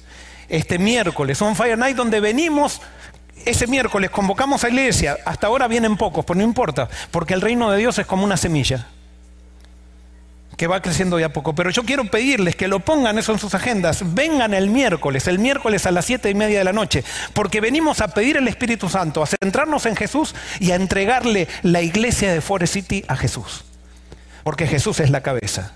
[0.49, 2.81] Este miércoles, On Fire Night, donde venimos
[3.45, 7.69] ese miércoles convocamos a iglesia, hasta ahora vienen pocos, pero no importa, porque el reino
[7.69, 8.87] de Dios es como una semilla
[10.57, 11.53] que va creciendo de a poco.
[11.53, 14.13] Pero yo quiero pedirles que lo pongan eso en sus agendas.
[14.13, 18.01] Vengan el miércoles, el miércoles a las siete y media de la noche, porque venimos
[18.01, 22.41] a pedir el Espíritu Santo, a centrarnos en Jesús y a entregarle la iglesia de
[22.41, 23.63] Forest City a Jesús.
[24.43, 25.73] Porque Jesús es la cabeza.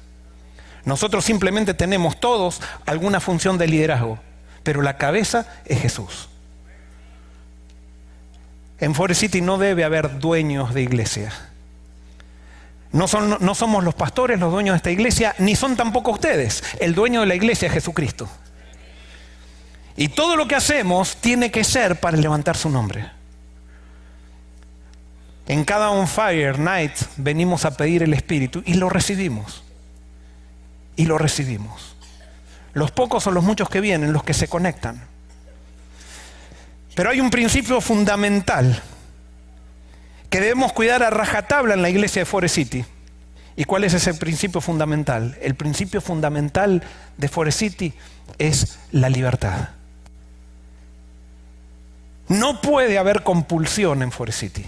[0.84, 4.18] Nosotros simplemente tenemos todos alguna función de liderazgo,
[4.64, 6.28] pero la cabeza es Jesús.
[8.80, 11.51] En Forest City no debe haber dueños de iglesia.
[12.94, 16.64] No, son, somos los pastores los dueños de esta iglesia, ni son tampoco ustedes.
[16.80, 18.30] El dueño de la iglesia es Jesucristo.
[19.96, 23.10] Y todo lo que hacemos tiene que ser para levantar su nombre.
[25.48, 29.64] En cada On Fire Night venimos a pedir el Espíritu y lo recibimos.
[30.96, 31.96] Y lo recibimos.
[32.74, 35.02] Los pocos o los muchos que vienen, los que se conectan.
[36.96, 38.82] Pero hay un principio fundamental
[40.32, 42.86] que debemos cuidar a rajatabla en la iglesia de Forest City.
[43.58, 45.38] ¿Y cuál es ese principio fundamental?
[45.42, 46.82] El principio fundamental
[47.18, 47.94] de Forest City
[48.38, 49.70] es la libertad.
[52.30, 54.66] No puede haber compulsión en Forest City.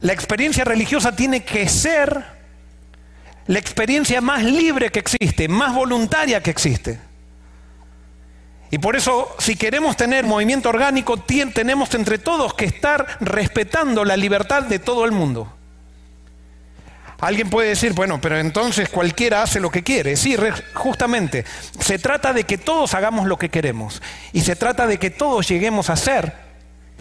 [0.00, 2.24] La experiencia religiosa tiene que ser
[3.48, 7.07] la experiencia más libre que existe, más voluntaria que existe.
[8.70, 14.16] Y por eso, si queremos tener movimiento orgánico, tenemos entre todos que estar respetando la
[14.16, 15.54] libertad de todo el mundo.
[17.20, 20.16] Alguien puede decir, bueno, pero entonces cualquiera hace lo que quiere.
[20.16, 20.36] Sí,
[20.74, 21.44] justamente,
[21.80, 24.00] se trata de que todos hagamos lo que queremos.
[24.32, 26.34] Y se trata de que todos lleguemos a ser,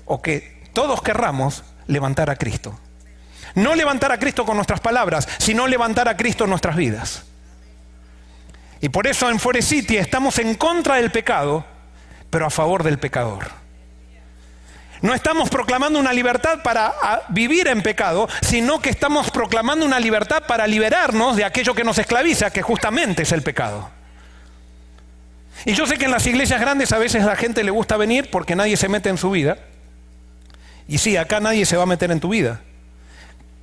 [0.06, 2.80] o que todos querramos, levantar a Cristo.
[3.54, 7.24] No levantar a Cristo con nuestras palabras, sino levantar a Cristo en nuestras vidas.
[8.82, 11.66] Y por eso en Forest City estamos en contra del pecado,
[12.30, 13.50] pero a favor del pecador.
[15.02, 16.94] No estamos proclamando una libertad para
[17.30, 21.98] vivir en pecado, sino que estamos proclamando una libertad para liberarnos de aquello que nos
[22.00, 23.90] esclaviza, que justamente es el pecado.
[25.66, 28.30] Y yo sé que en las iglesias grandes a veces la gente le gusta venir
[28.32, 29.58] porque nadie se mete en su vida.
[30.88, 32.62] Y sí, acá nadie se va a meter en tu vida.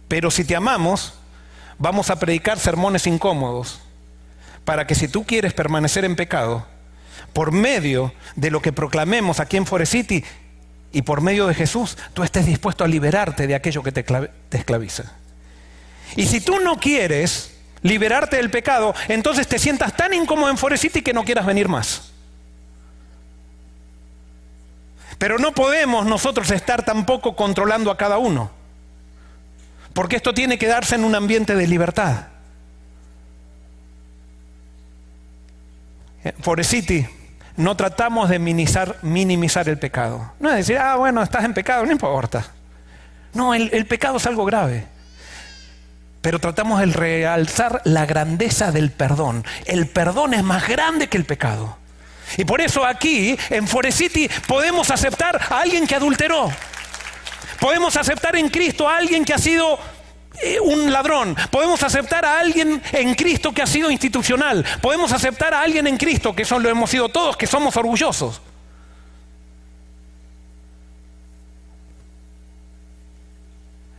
[0.09, 1.15] Pero si te amamos,
[1.79, 3.84] vamos a predicar sermones incómodos
[4.65, 6.67] para que si tú quieres permanecer en pecado,
[7.33, 10.25] por medio de lo que proclamemos aquí en Forest City
[10.93, 14.05] y por medio de Jesús, tú estés dispuesto a liberarte de aquello que te,
[14.57, 15.13] esclaviza.
[16.17, 20.83] Y si tú no quieres liberarte del pecado, entonces te sientas tan incómodo en Forest
[20.83, 22.13] City que no quieras venir más.
[25.19, 28.51] Pero no podemos nosotros estar tampoco controlando a cada uno,
[29.93, 32.34] porque esto tiene que darse en un ambiente de libertad.
[36.41, 37.07] Forest City,
[37.57, 40.33] no tratamos de minimizar, el pecado.
[40.41, 42.45] No es decir, ah, bueno, estás en pecado, no importa.
[43.33, 44.87] No, el, el pecado es algo grave.
[46.21, 49.45] Pero tratamos de realzar la grandeza del perdón.
[49.67, 51.77] El perdón es más grande que el pecado.
[52.37, 56.51] Y por eso aquí, en Forest City, podemos aceptar a alguien que adulteró.
[57.61, 59.79] Podemos aceptar en Cristo a alguien que ha sido
[60.63, 61.37] un ladrón.
[61.51, 64.65] Podemos aceptar a alguien en Cristo que ha sido institucional.
[64.81, 68.41] Podemos aceptar a alguien en Cristo, que eso lo hemos sido todos, que somos orgullosos.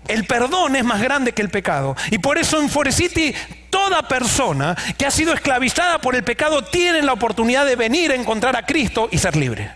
[0.07, 1.95] El perdón es más grande que el pecado.
[2.11, 3.33] Y por eso en Forest City
[3.71, 8.15] toda persona que ha sido esclavizada por el pecado tiene la oportunidad de venir a
[8.15, 9.71] encontrar a Cristo y ser libre.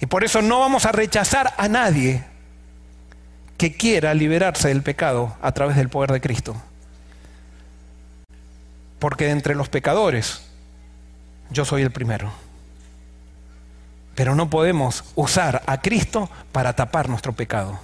[0.00, 2.24] Y por eso no vamos a rechazar a nadie
[3.62, 6.56] que quiera liberarse del pecado a través del poder de Cristo.
[8.98, 10.42] Porque entre los pecadores
[11.48, 12.32] yo soy el primero.
[14.16, 17.78] Pero no podemos usar a Cristo para tapar nuestro pecado.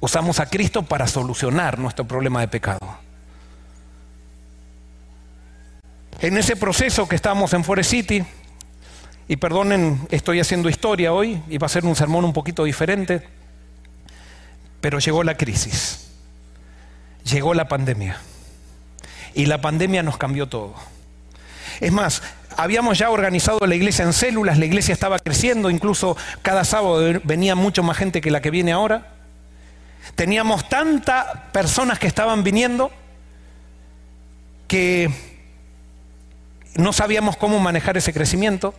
[0.00, 2.98] Usamos a Cristo para solucionar nuestro problema de pecado.
[6.18, 8.24] En ese proceso que estamos en Forest City,
[9.28, 13.43] y perdonen, estoy haciendo historia hoy y va a ser un sermón un poquito diferente,
[14.84, 16.10] pero llegó la crisis,
[17.24, 18.18] llegó la pandemia
[19.34, 20.74] y la pandemia nos cambió todo.
[21.80, 22.22] Es más,
[22.54, 27.54] habíamos ya organizado la iglesia en células, la iglesia estaba creciendo, incluso cada sábado venía
[27.54, 29.14] mucho más gente que la que viene ahora.
[30.16, 32.92] Teníamos tantas personas que estaban viniendo
[34.68, 35.10] que
[36.74, 38.74] no sabíamos cómo manejar ese crecimiento.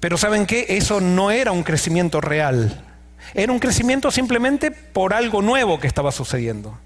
[0.00, 0.66] Pero ¿saben qué?
[0.70, 2.84] Eso no era un crecimiento real.
[3.32, 6.78] Era un crecimiento simplemente por algo nuevo que estaba sucediendo.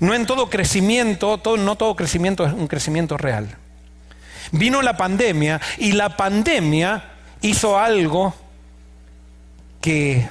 [0.00, 3.56] No en todo crecimiento, no todo crecimiento es un crecimiento real.
[4.50, 7.04] Vino la pandemia y la pandemia
[7.40, 8.34] hizo algo
[9.80, 10.28] que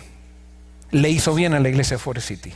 [0.92, 2.54] le hizo bien a la iglesia de Forest City.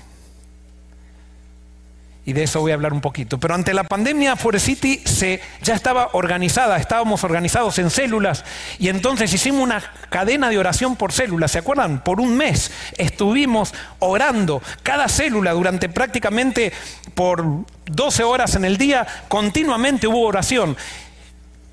[2.28, 3.39] Y de eso voy a hablar un poquito.
[3.39, 8.43] Pero ante la pandemia, Forest City se, ya estaba organizada, estábamos organizados en células
[8.80, 11.51] y entonces hicimos una cadena de oración por células.
[11.51, 12.03] ¿Se acuerdan?
[12.03, 16.73] Por un mes estuvimos orando cada célula durante prácticamente
[17.13, 17.45] por
[17.86, 20.76] 12 horas en el día, continuamente hubo oración.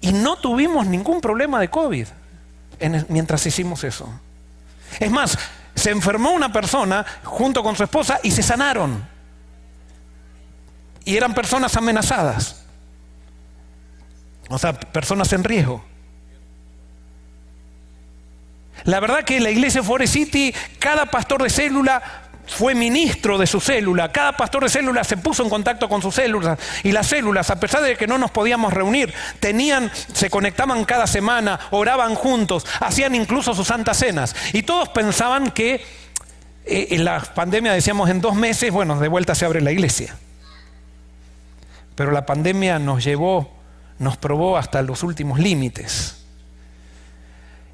[0.03, 2.07] Y no tuvimos ningún problema de COVID
[3.09, 4.09] mientras hicimos eso.
[5.01, 5.39] Es más,
[5.75, 9.12] se enfermó una persona junto con su esposa y se sanaron.
[11.05, 12.65] Y eran personas amenazadas.
[14.49, 15.85] O sea, personas en riesgo.
[18.85, 22.03] La verdad que la iglesia Forest City, cada pastor de célula
[22.47, 26.17] fue ministro de su célula, cada pastor de célula se puso en contacto con sus
[26.17, 30.85] células y las células, a pesar de que no nos podíamos reunir, tenían, se conectaban
[30.85, 35.85] cada semana, oraban juntos, hacían incluso sus santas cenas y todos pensaban que
[36.65, 40.17] eh, en la pandemia decíamos en dos meses, bueno, de vuelta se abre la iglesia.
[41.95, 43.51] Pero la pandemia nos llevó,
[43.99, 46.19] nos probó hasta los últimos límites.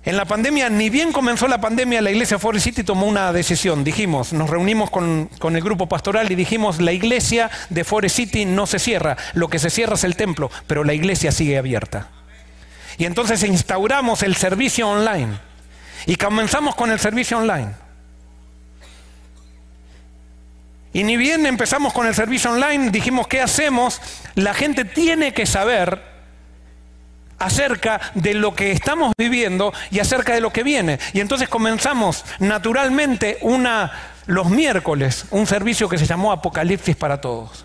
[0.05, 3.85] En la pandemia, ni bien comenzó la pandemia, la iglesia Forest City tomó una decisión.
[3.85, 8.45] Dijimos, nos reunimos con, con, el grupo pastoral y dijimos, la iglesia de Forest City
[8.45, 12.09] no se cierra, lo que se cierra es el templo, pero la iglesia sigue abierta.
[12.97, 15.39] Y entonces instauramos el servicio online.
[16.07, 17.73] Y comenzamos con el servicio online.
[20.93, 24.01] Y ni bien empezamos con el servicio online, dijimos, ¿qué hacemos?
[24.34, 26.03] La gente tiene que saber
[27.39, 30.99] acerca de lo que estamos viviendo y acerca de lo que viene.
[31.12, 33.93] Y entonces comenzamos naturalmente una,
[34.26, 37.64] los miércoles un servicio que se llamó Apocalipsis para Todos.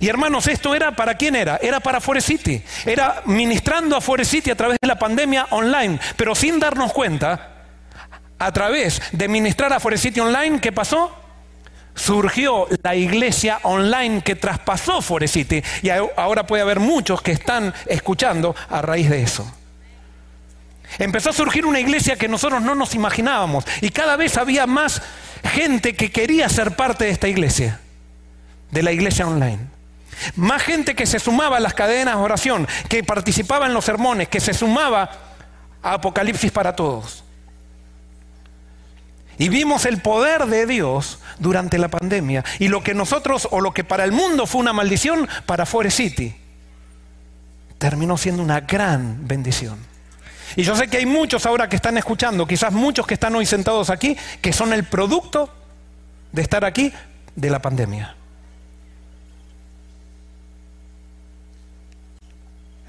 [0.00, 1.58] Y hermanos, esto era para quién era?
[1.60, 2.62] Era para Forest City.
[2.86, 7.50] Era ministrando a Forest City a través de la pandemia online, pero sin darnos cuenta,
[8.38, 11.21] a través de ministrar a Forest City online, ¿qué pasó?
[11.94, 17.72] Surgió la iglesia online que traspasó Forest City y ahora puede haber muchos que están
[17.86, 19.50] escuchando a raíz de eso.
[20.98, 25.02] Empezó a surgir una iglesia que nosotros no nos imaginábamos y cada vez había más
[25.42, 27.80] gente que quería ser parte de esta iglesia,
[28.70, 29.72] de la iglesia online.
[30.36, 34.28] Más gente que se sumaba a las cadenas de oración, que participaba en los sermones,
[34.28, 35.10] que se sumaba
[35.82, 37.24] a Apocalipsis para todos.
[39.42, 42.44] Y vimos el poder de Dios durante la pandemia.
[42.60, 45.96] Y lo que nosotros, o lo que para el mundo fue una maldición, para Forest
[45.96, 46.32] City,
[47.76, 49.80] terminó siendo una gran bendición.
[50.54, 53.44] Y yo sé que hay muchos ahora que están escuchando, quizás muchos que están hoy
[53.44, 55.52] sentados aquí, que son el producto
[56.30, 56.92] de estar aquí
[57.34, 58.14] de la pandemia.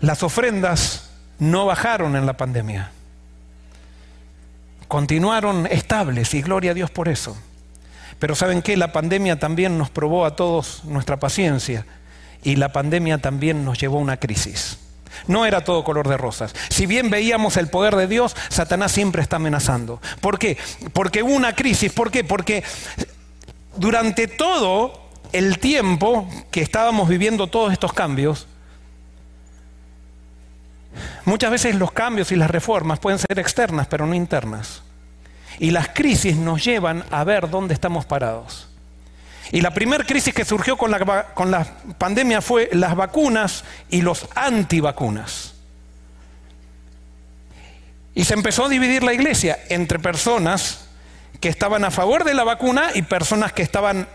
[0.01, 2.91] Las ofrendas no bajaron en la pandemia
[4.87, 7.37] continuaron estables y gloria a Dios por eso.
[8.19, 8.77] Pero ¿saben qué?
[8.77, 11.85] La pandemia también nos probó a todos nuestra paciencia
[12.43, 14.79] y la pandemia también nos llevó a una crisis.
[15.27, 16.53] No era todo color de rosas.
[16.69, 20.01] Si bien veíamos el poder de Dios, Satanás siempre está amenazando.
[20.21, 20.57] ¿Por qué?
[20.91, 21.91] Porque hubo una crisis.
[21.91, 22.23] ¿Por qué?
[22.23, 22.63] Porque
[23.77, 28.47] durante todo el tiempo que estábamos viviendo todos estos cambios,
[31.25, 34.83] Muchas veces los cambios y las reformas pueden ser externas, pero no internas.
[35.59, 38.67] Y las crisis nos llevan a ver dónde estamos parados.
[39.51, 41.63] Y la primera crisis que surgió con la, con la
[41.97, 45.53] pandemia fue las vacunas y los antivacunas.
[48.15, 50.87] Y se empezó a dividir la iglesia entre personas
[51.39, 54.07] que estaban a favor de la vacuna y personas que estaban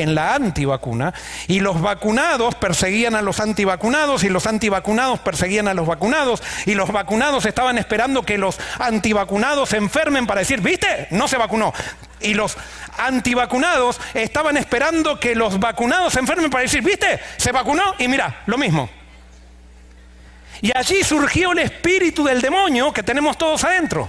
[0.00, 1.12] en la antivacuna
[1.46, 6.74] y los vacunados perseguían a los antivacunados y los antivacunados perseguían a los vacunados y
[6.74, 11.08] los vacunados estaban esperando que los antivacunados se enfermen para decir, ¿viste?
[11.10, 11.72] No se vacunó.
[12.20, 12.56] Y los
[12.98, 17.20] antivacunados estaban esperando que los vacunados se enfermen para decir, ¿viste?
[17.36, 18.88] Se vacunó y mira, lo mismo.
[20.62, 24.08] Y allí surgió el espíritu del demonio que tenemos todos adentro.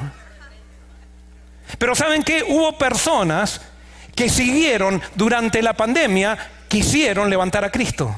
[1.77, 2.43] Pero ¿saben qué?
[2.47, 3.61] Hubo personas
[4.21, 8.15] que siguieron durante la pandemia, quisieron levantar a Cristo.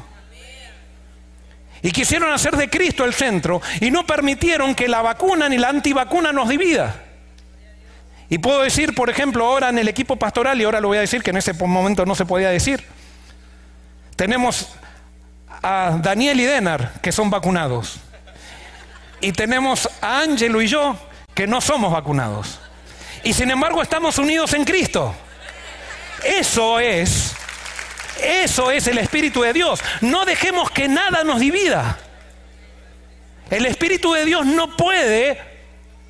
[1.81, 5.69] Y quisieron hacer de Cristo el centro y no permitieron que la vacuna ni la
[5.69, 6.93] antivacuna nos divida.
[8.27, 11.01] Y puedo decir, por ejemplo, ahora en el equipo pastoral, y ahora lo voy a
[11.01, 12.83] decir que en ese momento no se podía decir,
[14.17, 14.73] tenemos
[15.61, 18.01] a Daniel y Denar, que son vacunados.
[19.21, 20.97] Y tenemos a Ángelo y yo,
[21.33, 22.59] que no somos vacunados.
[23.23, 25.15] Y sin embargo estamos unidos en Cristo.
[26.23, 27.35] Eso es,
[28.21, 29.81] eso es el Espíritu de Dios.
[30.01, 31.99] No dejemos que nada nos divida.
[33.49, 35.39] El Espíritu de Dios no puede,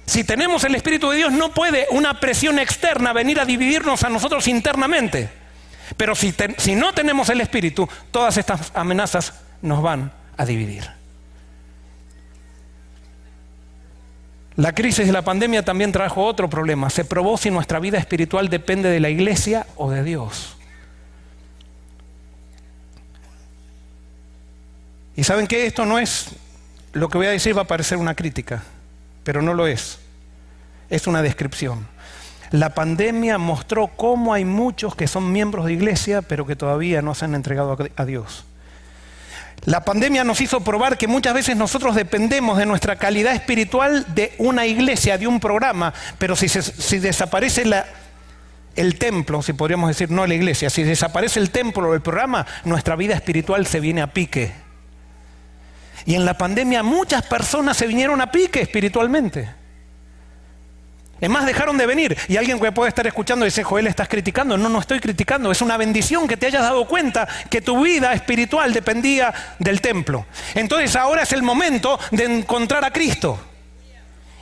[0.06, 4.10] si tenemos el Espíritu de Dios, no puede una presión externa venir a dividirnos a
[4.10, 5.30] nosotros internamente.
[5.98, 11.03] Pero si, si no tenemos el Espíritu, todas estas amenazas nos van a dividir.
[14.56, 16.90] La crisis de la pandemia también trajo otro problema.
[16.90, 20.56] Se probó si nuestra vida espiritual depende de la iglesia o de Dios.
[25.16, 26.30] Y saben que esto no es,
[26.92, 28.64] lo que voy a decir va a parecer una crítica,
[29.24, 30.00] pero no lo es.
[30.90, 31.88] Es una descripción.
[32.52, 37.16] La pandemia mostró cómo hay muchos que son miembros de iglesia, pero que todavía no
[37.16, 38.46] se han entregado a Dios.
[39.66, 44.34] La pandemia nos hizo probar que muchas veces nosotros dependemos de nuestra calidad espiritual de
[44.38, 47.64] una iglesia, de un programa, pero si, desaparece
[48.76, 52.46] el templo, si podríamos decir no la iglesia, si desaparece el templo o el programa,
[52.66, 54.52] nuestra vida espiritual se viene a pique.
[56.06, 59.63] Y en la pandemia muchas personas se vinieron a pique espiritualmente.
[61.24, 62.18] Es más, dejaron de venir.
[62.28, 64.58] Y alguien que puede estar escuchando dice, Joel, estás criticando.
[64.58, 65.54] No, no estoy criticando.
[65.54, 70.26] Es una bendición que te hayas dado cuenta que tu vida espiritual dependía del templo.
[70.54, 73.40] Entonces ahora es el momento de encontrar a Cristo.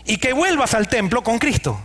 [0.05, 1.79] Y que vuelvas al templo con Cristo.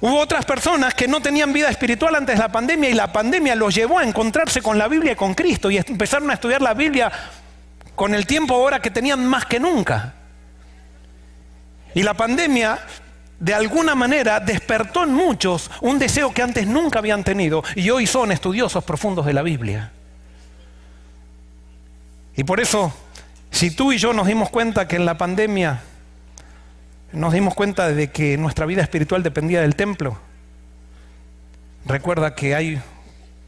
[0.00, 3.54] Hubo otras personas que no tenían vida espiritual antes de la pandemia y la pandemia
[3.54, 6.74] los llevó a encontrarse con la Biblia y con Cristo y empezaron a estudiar la
[6.74, 7.12] Biblia
[7.94, 10.14] con el tiempo ahora que tenían más que nunca.
[11.94, 12.78] Y la pandemia
[13.40, 18.06] de alguna manera despertó en muchos un deseo que antes nunca habían tenido y hoy
[18.06, 19.92] son estudiosos profundos de la Biblia.
[22.36, 22.92] Y por eso,
[23.50, 25.80] si tú y yo nos dimos cuenta que en la pandemia
[27.12, 30.18] nos dimos cuenta de que nuestra vida espiritual dependía del templo,
[31.86, 32.80] recuerda que hay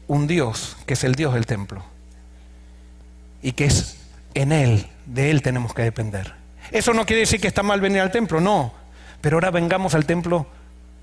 [0.07, 1.85] un Dios que es el Dios del templo
[3.41, 3.97] y que es
[4.33, 6.40] en Él, de Él tenemos que depender.
[6.71, 8.73] Eso no quiere decir que está mal venir al templo, no.
[9.19, 10.47] Pero ahora vengamos al templo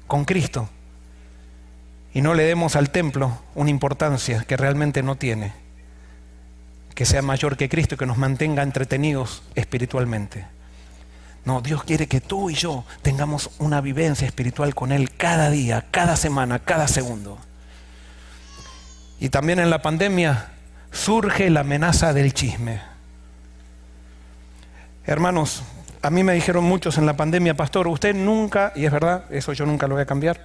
[0.07, 0.69] con Cristo
[2.13, 5.53] y no le demos al templo una importancia que realmente no tiene,
[6.95, 10.47] que sea mayor que Cristo y que nos mantenga entretenidos espiritualmente.
[11.45, 15.87] No, Dios quiere que tú y yo tengamos una vivencia espiritual con Él cada día,
[15.91, 17.39] cada semana, cada segundo.
[19.21, 20.53] Y también en la pandemia
[20.91, 22.81] surge la amenaza del chisme.
[25.09, 25.63] Hermanos,
[26.03, 29.55] a mí me dijeron muchos en la pandemia, pastor, usted nunca, y es verdad, eso
[29.55, 30.45] yo nunca lo voy a cambiar,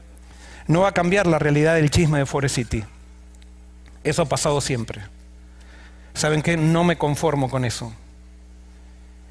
[0.68, 2.86] no va a cambiar la realidad del chisme de Forest City.
[4.06, 5.02] Eso ha pasado siempre.
[6.14, 6.56] ¿Saben qué?
[6.56, 7.94] No me conformo con eso.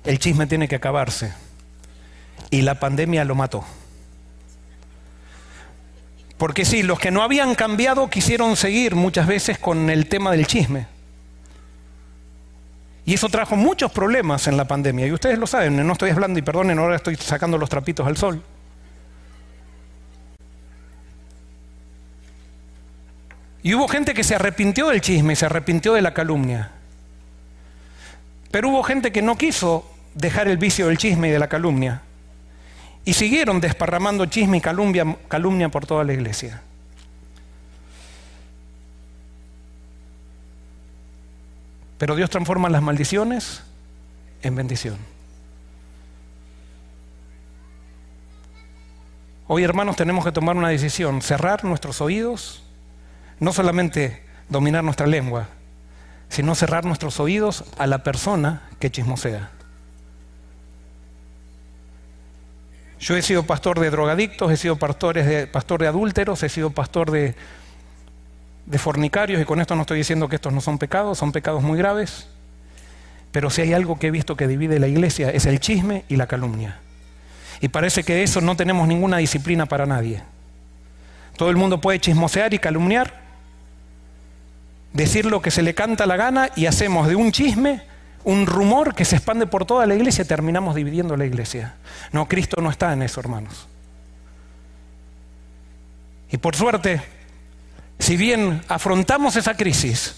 [0.04, 1.32] El chisme tiene que acabarse.
[2.50, 3.64] Y la pandemia lo mató.
[6.36, 10.46] Porque sí, los que no habían cambiado quisieron seguir muchas veces con el tema del
[10.46, 10.91] chisme.
[13.04, 15.06] Y eso trajo muchos problemas en la pandemia.
[15.06, 18.16] Y ustedes lo saben, no estoy hablando y perdonen, ahora estoy sacando los trapitos al
[18.16, 18.42] sol.
[23.64, 26.70] Y hubo gente que se arrepintió del chisme, se arrepintió de la calumnia.
[28.50, 32.02] Pero hubo gente que no quiso dejar el vicio del chisme y de la calumnia.
[33.04, 36.62] Y siguieron desparramando chisme y calumnia, calumnia por toda la iglesia.
[42.02, 43.62] Pero Dios transforma las maldiciones
[44.42, 44.96] en bendición.
[49.46, 52.64] Hoy, hermanos, tenemos que tomar una decisión, cerrar nuestros oídos,
[53.38, 55.46] no solamente dominar nuestra lengua,
[56.28, 59.50] sino cerrar nuestros oídos a la persona que chismosea.
[62.98, 66.70] Yo he sido pastor de drogadictos, he sido pastor de, pastor de adúlteros, he sido
[66.70, 67.36] pastor de
[68.66, 71.62] de fornicarios, y con esto no estoy diciendo que estos no son pecados, son pecados
[71.62, 72.28] muy graves,
[73.32, 76.16] pero si hay algo que he visto que divide la iglesia es el chisme y
[76.16, 76.78] la calumnia.
[77.60, 80.22] Y parece que de eso no tenemos ninguna disciplina para nadie.
[81.36, 83.20] Todo el mundo puede chismosear y calumniar,
[84.92, 87.82] decir lo que se le canta la gana y hacemos de un chisme
[88.24, 91.74] un rumor que se expande por toda la iglesia y terminamos dividiendo la iglesia.
[92.12, 93.66] No, Cristo no está en eso, hermanos.
[96.30, 97.02] Y por suerte,
[97.98, 100.16] si bien afrontamos esa crisis,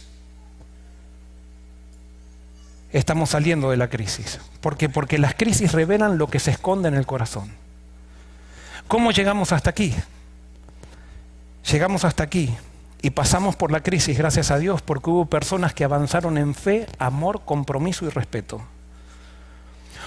[2.93, 4.41] estamos saliendo de la crisis.
[4.61, 4.89] ¿Por qué?
[4.89, 7.51] Porque las crisis revelan lo que se esconde en el corazón.
[8.89, 9.95] ¿Cómo llegamos hasta aquí?
[11.71, 12.55] Llegamos hasta aquí
[13.03, 16.87] y pasamos por la crisis, gracias a Dios, porque hubo personas que avanzaron en fe,
[16.99, 18.63] amor, compromiso y respeto.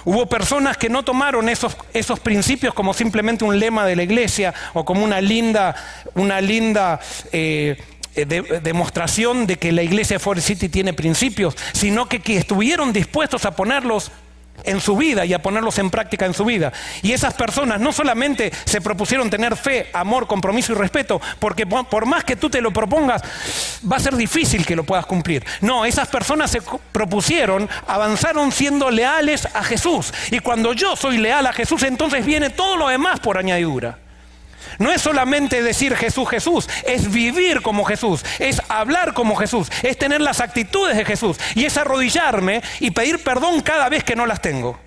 [0.04, 4.54] Hubo personas que no tomaron esos, esos principios como simplemente un lema de la iglesia
[4.74, 5.74] o como una linda,
[6.14, 7.00] una linda
[7.32, 7.76] eh,
[8.14, 13.44] demostración de que la iglesia de Forest City tiene principios, sino que, que estuvieron dispuestos
[13.44, 14.10] a ponerlos
[14.64, 16.72] en su vida y a ponerlos en práctica en su vida.
[17.02, 22.06] Y esas personas no solamente se propusieron tener fe, amor, compromiso y respeto, porque por
[22.06, 23.22] más que tú te lo propongas,
[23.90, 25.44] va a ser difícil que lo puedas cumplir.
[25.60, 30.12] No, esas personas se propusieron, avanzaron siendo leales a Jesús.
[30.30, 33.98] Y cuando yo soy leal a Jesús, entonces viene todo lo demás por añadidura.
[34.78, 39.98] No es solamente decir Jesús, Jesús, es vivir como Jesús, es hablar como Jesús, es
[39.98, 44.26] tener las actitudes de Jesús y es arrodillarme y pedir perdón cada vez que no
[44.26, 44.78] las tengo.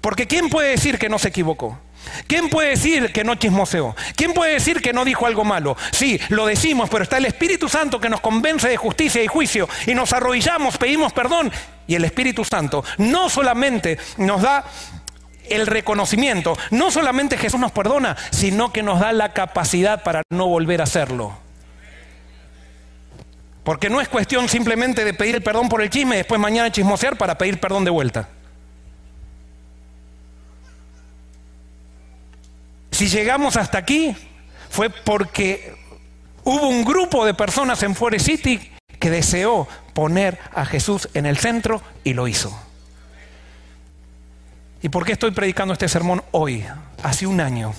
[0.00, 1.78] Porque ¿quién puede decir que no se equivocó?
[2.26, 3.94] ¿Quién puede decir que no chismoseó?
[4.16, 5.76] ¿Quién puede decir que no dijo algo malo?
[5.92, 9.68] Sí, lo decimos, pero está el Espíritu Santo que nos convence de justicia y juicio
[9.86, 11.50] y nos arrodillamos, pedimos perdón
[11.86, 14.64] y el Espíritu Santo no solamente nos da
[15.50, 16.56] el reconocimiento.
[16.70, 20.84] No solamente Jesús nos perdona, sino que nos da la capacidad para no volver a
[20.84, 21.36] hacerlo.
[23.64, 27.18] Porque no es cuestión simplemente de pedir perdón por el chisme y después mañana chismosear
[27.18, 28.28] para pedir perdón de vuelta.
[32.90, 34.16] Si llegamos hasta aquí
[34.70, 35.74] fue porque
[36.44, 41.38] hubo un grupo de personas en Forest City que deseó poner a Jesús en el
[41.38, 42.67] centro y lo hizo.
[44.80, 46.64] ¿Y por qué estoy predicando este sermón hoy?
[47.02, 47.74] Hace un año,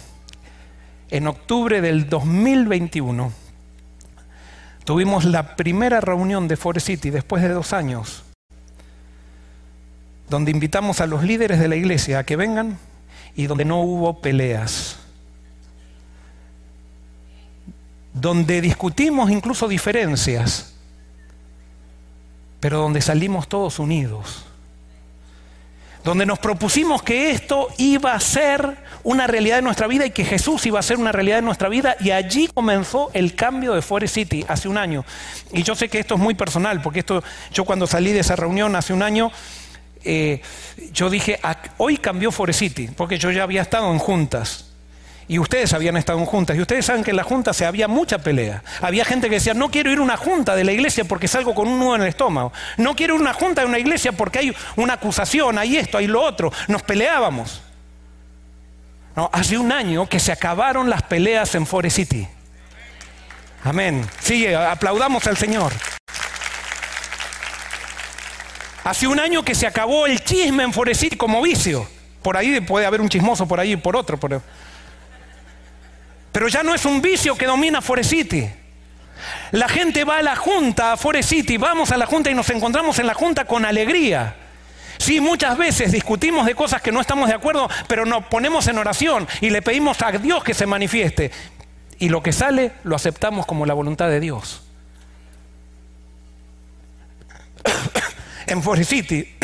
[1.09, 3.31] en octubre del 2021,
[4.83, 8.23] tuvimos la primera reunión de Forest City después de dos años,
[10.29, 12.77] donde invitamos a los líderes de la iglesia a que vengan
[13.33, 14.99] y donde no hubo peleas,
[18.13, 20.73] donde discutimos incluso diferencias,
[22.59, 24.48] pero donde salimos todos unidos
[26.03, 30.25] donde nos propusimos que esto iba a ser una realidad de nuestra vida y que
[30.25, 33.81] Jesús iba a ser una realidad de nuestra vida y allí comenzó el cambio de
[33.81, 35.05] Forest City hace un año.
[35.51, 38.35] Y yo sé que esto es muy personal, porque esto, yo cuando salí de esa
[38.35, 39.31] reunión hace un año,
[40.03, 40.41] eh,
[40.93, 41.39] yo dije,
[41.77, 44.68] hoy cambió Forest City, porque yo ya había estado en juntas
[45.29, 47.87] y ustedes habían estado en juntas, y ustedes saben que en la junta se había
[47.87, 48.63] mucha pelea.
[48.81, 51.53] Había gente que decía, no quiero ir a una junta de la iglesia porque salgo
[51.53, 52.51] con un nudo en el estómago.
[52.77, 55.99] No quiero ir a una junta de una iglesia porque hay una acusación, hay esto,
[55.99, 56.51] hay lo otro.
[56.67, 57.61] Nos peleábamos.
[59.15, 62.27] No, hace un año que se acabaron las peleas en Forest City.
[63.63, 64.03] Amén.
[64.21, 65.71] Sigue, aplaudamos al Señor.
[68.83, 71.87] Hace un año que se acabó el chisme en Forest City como vicio.
[72.23, 74.17] Por ahí puede haber un chismoso por ahí y por otro.
[76.31, 78.49] Pero ya no es un vicio que domina Forest City.
[79.51, 82.49] La gente va a la junta, a Forest City, vamos a la junta y nos
[82.49, 84.35] encontramos en la junta con alegría.
[84.97, 88.77] Sí, muchas veces discutimos de cosas que no estamos de acuerdo, pero nos ponemos en
[88.77, 91.31] oración y le pedimos a Dios que se manifieste.
[91.97, 94.61] Y lo que sale lo aceptamos como la voluntad de Dios.
[98.47, 99.35] en Forest City,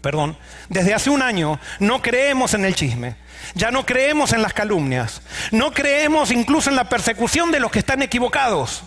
[0.00, 0.36] perdón,
[0.68, 3.16] desde hace un año no creemos en el chisme.
[3.54, 5.22] Ya no creemos en las calumnias.
[5.50, 8.82] No creemos incluso en la persecución de los que están equivocados.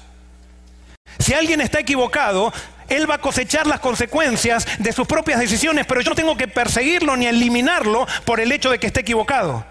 [1.18, 2.54] Si alguien está equivocado,
[2.88, 6.48] él va a cosechar las consecuencias de sus propias decisiones, pero yo no tengo que
[6.48, 9.66] perseguirlo ni eliminarlo por el hecho de que esté equivocado.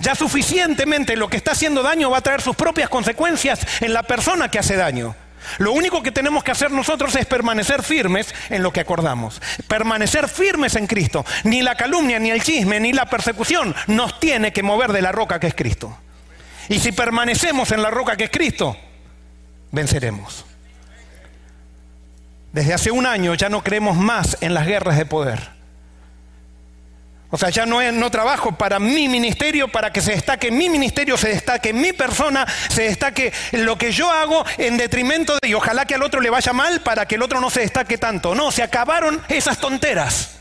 [0.00, 4.02] Ya suficientemente lo que está haciendo daño va a traer sus propias consecuencias en la
[4.02, 5.14] persona que hace daño.
[5.58, 9.40] Lo único que tenemos que hacer nosotros es permanecer firmes en lo que acordamos.
[9.66, 11.24] Permanecer firmes en Cristo.
[11.44, 15.12] Ni la calumnia, ni el chisme, ni la persecución nos tiene que mover de la
[15.12, 15.96] roca que es Cristo.
[16.68, 18.76] Y si permanecemos en la roca que es Cristo,
[19.70, 20.44] venceremos.
[22.52, 25.57] Desde hace un año ya no creemos más en las guerras de poder.
[27.30, 31.18] O sea, ya no, no trabajo para mi ministerio, para que se destaque mi ministerio,
[31.18, 35.84] se destaque mi persona, se destaque lo que yo hago en detrimento de, y ojalá
[35.84, 38.34] que al otro le vaya mal para que el otro no se destaque tanto.
[38.34, 40.36] No, se acabaron esas tonteras.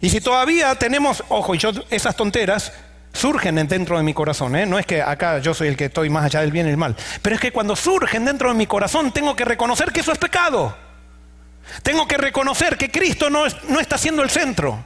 [0.00, 2.72] Y si todavía tenemos, ojo, y yo esas tonteras
[3.12, 4.64] surgen dentro de mi corazón, ¿eh?
[4.64, 6.78] no es que acá yo soy el que estoy más allá del bien y el
[6.78, 10.12] mal, pero es que cuando surgen dentro de mi corazón tengo que reconocer que eso
[10.12, 10.89] es pecado.
[11.82, 14.84] Tengo que reconocer que Cristo no, no está siendo el centro.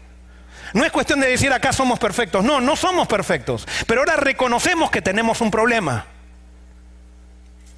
[0.75, 2.45] No es cuestión de decir acá somos perfectos.
[2.45, 3.66] No, no somos perfectos.
[3.87, 6.07] Pero ahora reconocemos que tenemos un problema.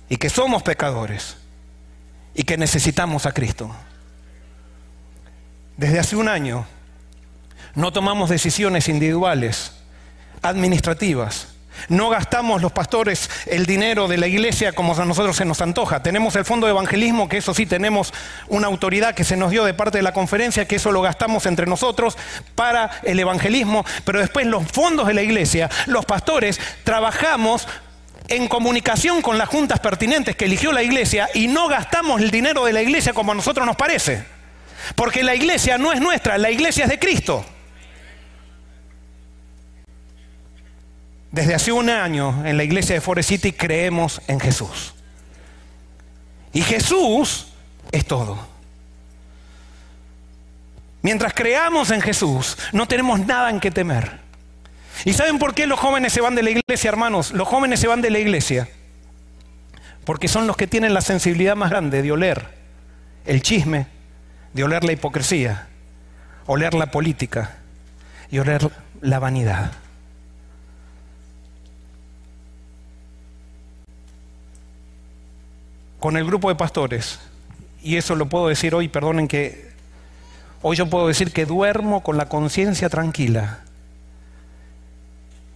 [0.08, 1.36] Y que somos pecadores.
[2.34, 3.74] Y que necesitamos a Cristo.
[5.76, 6.66] Desde hace un año
[7.74, 9.72] no tomamos decisiones individuales,
[10.40, 11.48] administrativas,
[11.88, 16.02] no gastamos los pastores el dinero de la iglesia como a nosotros se nos antoja.
[16.02, 18.12] Tenemos el fondo de evangelismo, que eso sí tenemos
[18.48, 21.46] una autoridad que se nos dio de parte de la conferencia, que eso lo gastamos
[21.46, 22.16] entre nosotros
[22.54, 23.84] para el evangelismo.
[24.04, 27.66] Pero después los fondos de la iglesia, los pastores, trabajamos
[28.28, 32.64] en comunicación con las juntas pertinentes que eligió la iglesia y no gastamos el dinero
[32.64, 34.24] de la iglesia como a nosotros nos parece.
[34.94, 37.44] Porque la iglesia no es nuestra, la iglesia es de Cristo.
[41.36, 44.94] Desde hace un año en la iglesia de Forest City creemos en Jesús.
[46.54, 47.48] Y Jesús
[47.92, 48.38] es todo.
[51.02, 54.18] Mientras creamos en Jesús, no tenemos nada en que temer.
[55.04, 57.32] ¿Y saben por qué los jóvenes se van de la iglesia, hermanos?
[57.32, 58.66] Los jóvenes se van de la iglesia
[60.06, 62.48] porque son los que tienen la sensibilidad más grande de oler
[63.26, 63.88] el chisme,
[64.54, 65.66] de oler la hipocresía,
[66.46, 67.58] oler la política
[68.30, 68.70] y oler
[69.02, 69.72] la vanidad.
[75.98, 77.20] Con el grupo de pastores,
[77.82, 79.70] y eso lo puedo decir hoy, perdonen que
[80.62, 83.60] hoy yo puedo decir que duermo con la conciencia tranquila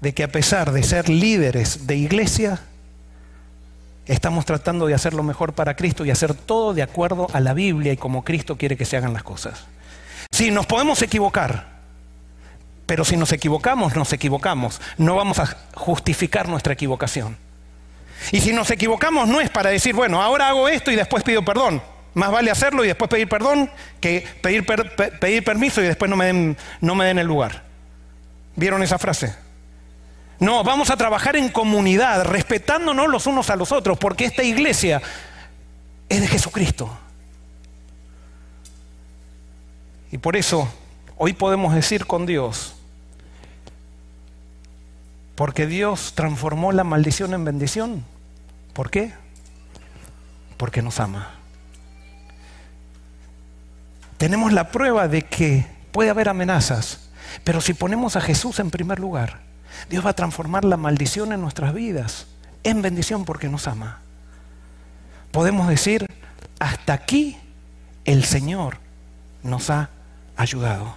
[0.00, 2.60] de que a pesar de ser líderes de iglesia,
[4.06, 7.52] estamos tratando de hacer lo mejor para Cristo y hacer todo de acuerdo a la
[7.52, 9.66] Biblia y como Cristo quiere que se hagan las cosas.
[10.30, 11.80] Sí, nos podemos equivocar,
[12.86, 14.80] pero si nos equivocamos, nos equivocamos.
[14.96, 17.36] No vamos a justificar nuestra equivocación.
[18.32, 21.44] Y si nos equivocamos no es para decir, bueno, ahora hago esto y después pido
[21.44, 21.82] perdón.
[22.14, 26.26] Más vale hacerlo y después pedir perdón que pedir, pedir permiso y después no me,
[26.26, 27.62] den, no me den el lugar.
[28.56, 29.34] ¿Vieron esa frase?
[30.40, 35.02] No, vamos a trabajar en comunidad, respetándonos los unos a los otros, porque esta iglesia
[36.08, 36.90] es de Jesucristo.
[40.10, 40.68] Y por eso
[41.16, 42.74] hoy podemos decir con Dios,
[45.40, 48.04] porque Dios transformó la maldición en bendición.
[48.74, 49.14] ¿Por qué?
[50.58, 51.30] Porque nos ama.
[54.18, 57.08] Tenemos la prueba de que puede haber amenazas,
[57.42, 59.40] pero si ponemos a Jesús en primer lugar,
[59.88, 62.26] Dios va a transformar la maldición en nuestras vidas
[62.62, 64.00] en bendición porque nos ama.
[65.32, 66.04] Podemos decir,
[66.58, 67.38] hasta aquí
[68.04, 68.76] el Señor
[69.42, 69.88] nos ha
[70.36, 70.96] ayudado.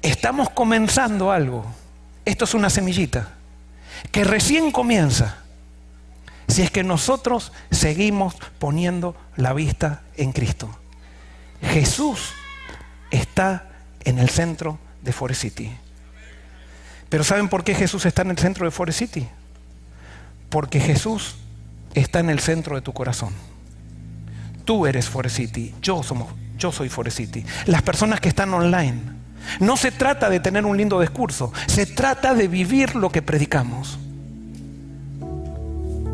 [0.00, 1.66] Estamos comenzando algo
[2.26, 3.30] esto es una semillita
[4.12, 5.38] que recién comienza
[6.48, 10.68] si es que nosotros seguimos poniendo la vista en Cristo.
[11.62, 12.32] Jesús
[13.10, 13.68] está
[14.04, 15.72] en el centro de Forest City.
[17.08, 19.28] Pero ¿saben por qué Jesús está en el centro de Forest City?
[20.50, 21.36] Porque Jesús
[21.94, 23.32] está en el centro de tu corazón.
[24.64, 27.44] Tú eres Forest City, yo, somos, yo soy Forest City.
[27.66, 29.00] Las personas que están online,
[29.60, 33.98] no se trata de tener un lindo discurso, se trata de vivir lo que predicamos.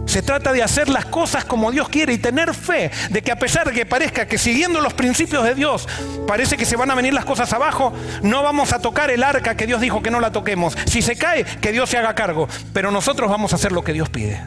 [0.06, 3.38] Se trata de hacer las cosas como Dios quiere y tener fe de que a
[3.38, 5.88] pesar de que parezca que siguiendo los principios de Dios
[6.26, 9.56] parece que se van a venir las cosas abajo, no vamos a tocar el arca
[9.56, 10.76] que Dios dijo que no la toquemos.
[10.84, 13.94] Si se cae, que Dios se haga cargo, pero nosotros vamos a hacer lo que
[13.94, 14.42] Dios pide.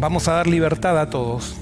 [0.00, 1.54] Vamos a dar libertad a todos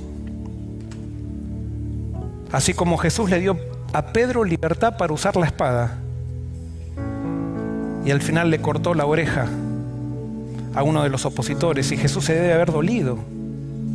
[2.53, 3.59] Así como Jesús le dio
[3.93, 5.99] a Pedro libertad para usar la espada
[8.05, 9.47] y al final le cortó la oreja
[10.75, 13.19] a uno de los opositores y Jesús se debe haber dolido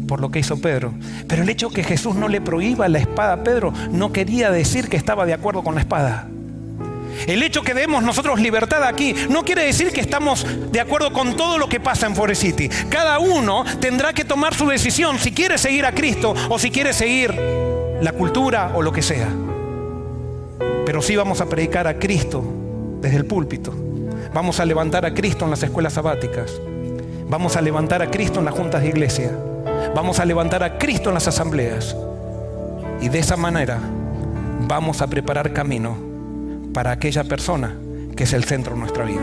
[0.07, 0.93] por lo que hizo Pedro.
[1.27, 4.87] Pero el hecho que Jesús no le prohíba la espada a Pedro no quería decir
[4.87, 6.27] que estaba de acuerdo con la espada.
[7.25, 11.35] El hecho que demos nosotros libertad aquí no quiere decir que estamos de acuerdo con
[11.35, 12.69] todo lo que pasa en Forest City.
[12.89, 16.93] Cada uno tendrá que tomar su decisión si quiere seguir a Cristo o si quiere
[16.93, 17.33] seguir
[18.01, 19.29] la cultura o lo que sea.
[20.85, 22.43] Pero sí vamos a predicar a Cristo
[23.01, 23.73] desde el púlpito.
[24.33, 26.53] Vamos a levantar a Cristo en las escuelas sabáticas.
[27.29, 29.31] Vamos a levantar a Cristo en las juntas de iglesia.
[29.95, 31.95] Vamos a levantar a Cristo en las asambleas.
[33.01, 33.79] Y de esa manera
[34.67, 35.97] vamos a preparar camino
[36.73, 37.75] para aquella persona
[38.15, 39.21] que es el centro de nuestra vida,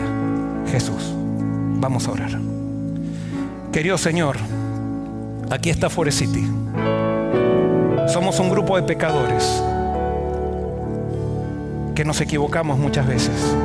[0.71, 1.13] Jesús.
[1.79, 2.39] Vamos a orar.
[3.71, 4.37] Querido Señor,
[5.49, 6.47] aquí está Forest City.
[8.07, 9.63] Somos un grupo de pecadores
[11.95, 13.55] que nos equivocamos muchas veces.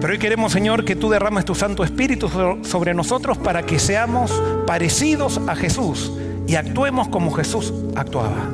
[0.00, 2.28] Pero hoy queremos, Señor, que tú derrames tu Santo Espíritu
[2.62, 4.32] sobre nosotros para que seamos
[4.66, 6.12] parecidos a Jesús
[6.46, 8.50] y actuemos como Jesús actuaba.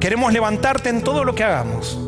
[0.00, 1.98] Queremos levantarte en todo lo que hagamos.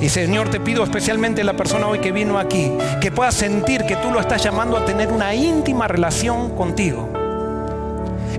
[0.00, 3.96] Y Señor, te pido especialmente la persona hoy que vino aquí, que pueda sentir que
[3.96, 7.09] tú lo estás llamando a tener una íntima relación contigo.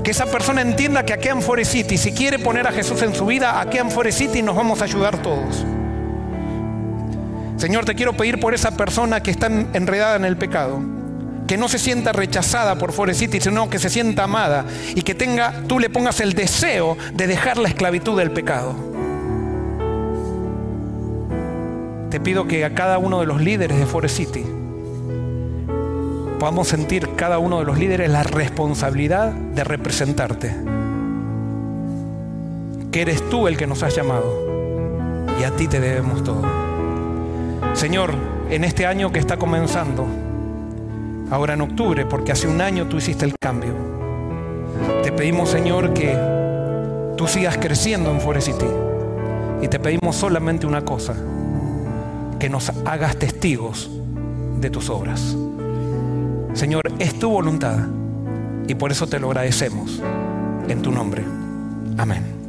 [0.03, 3.13] Que esa persona entienda que aquí en Forest City, si quiere poner a Jesús en
[3.13, 5.63] su vida, aquí en Forest City nos vamos a ayudar todos.
[7.57, 10.81] Señor, te quiero pedir por esa persona que está enredada en el pecado,
[11.45, 15.13] que no se sienta rechazada por Forest City, sino que se sienta amada y que
[15.13, 18.75] tenga, tú le pongas el deseo de dejar la esclavitud del pecado.
[22.09, 24.43] Te pido que a cada uno de los líderes de Forest City
[26.41, 30.51] podamos sentir cada uno de los líderes la responsabilidad de representarte.
[32.91, 34.25] Que eres tú el que nos has llamado
[35.39, 36.41] y a ti te debemos todo.
[37.73, 38.15] Señor,
[38.49, 40.07] en este año que está comenzando,
[41.29, 43.75] ahora en octubre, porque hace un año tú hiciste el cambio,
[45.03, 46.17] te pedimos, Señor, que
[47.17, 48.71] tú sigas creciendo en Forest City.
[49.61, 51.13] Y te pedimos solamente una cosa,
[52.39, 53.91] que nos hagas testigos
[54.59, 55.35] de tus obras.
[56.53, 57.77] Señor, es tu voluntad
[58.67, 60.01] y por eso te lo agradecemos.
[60.67, 61.23] En tu nombre.
[61.97, 62.40] Amén.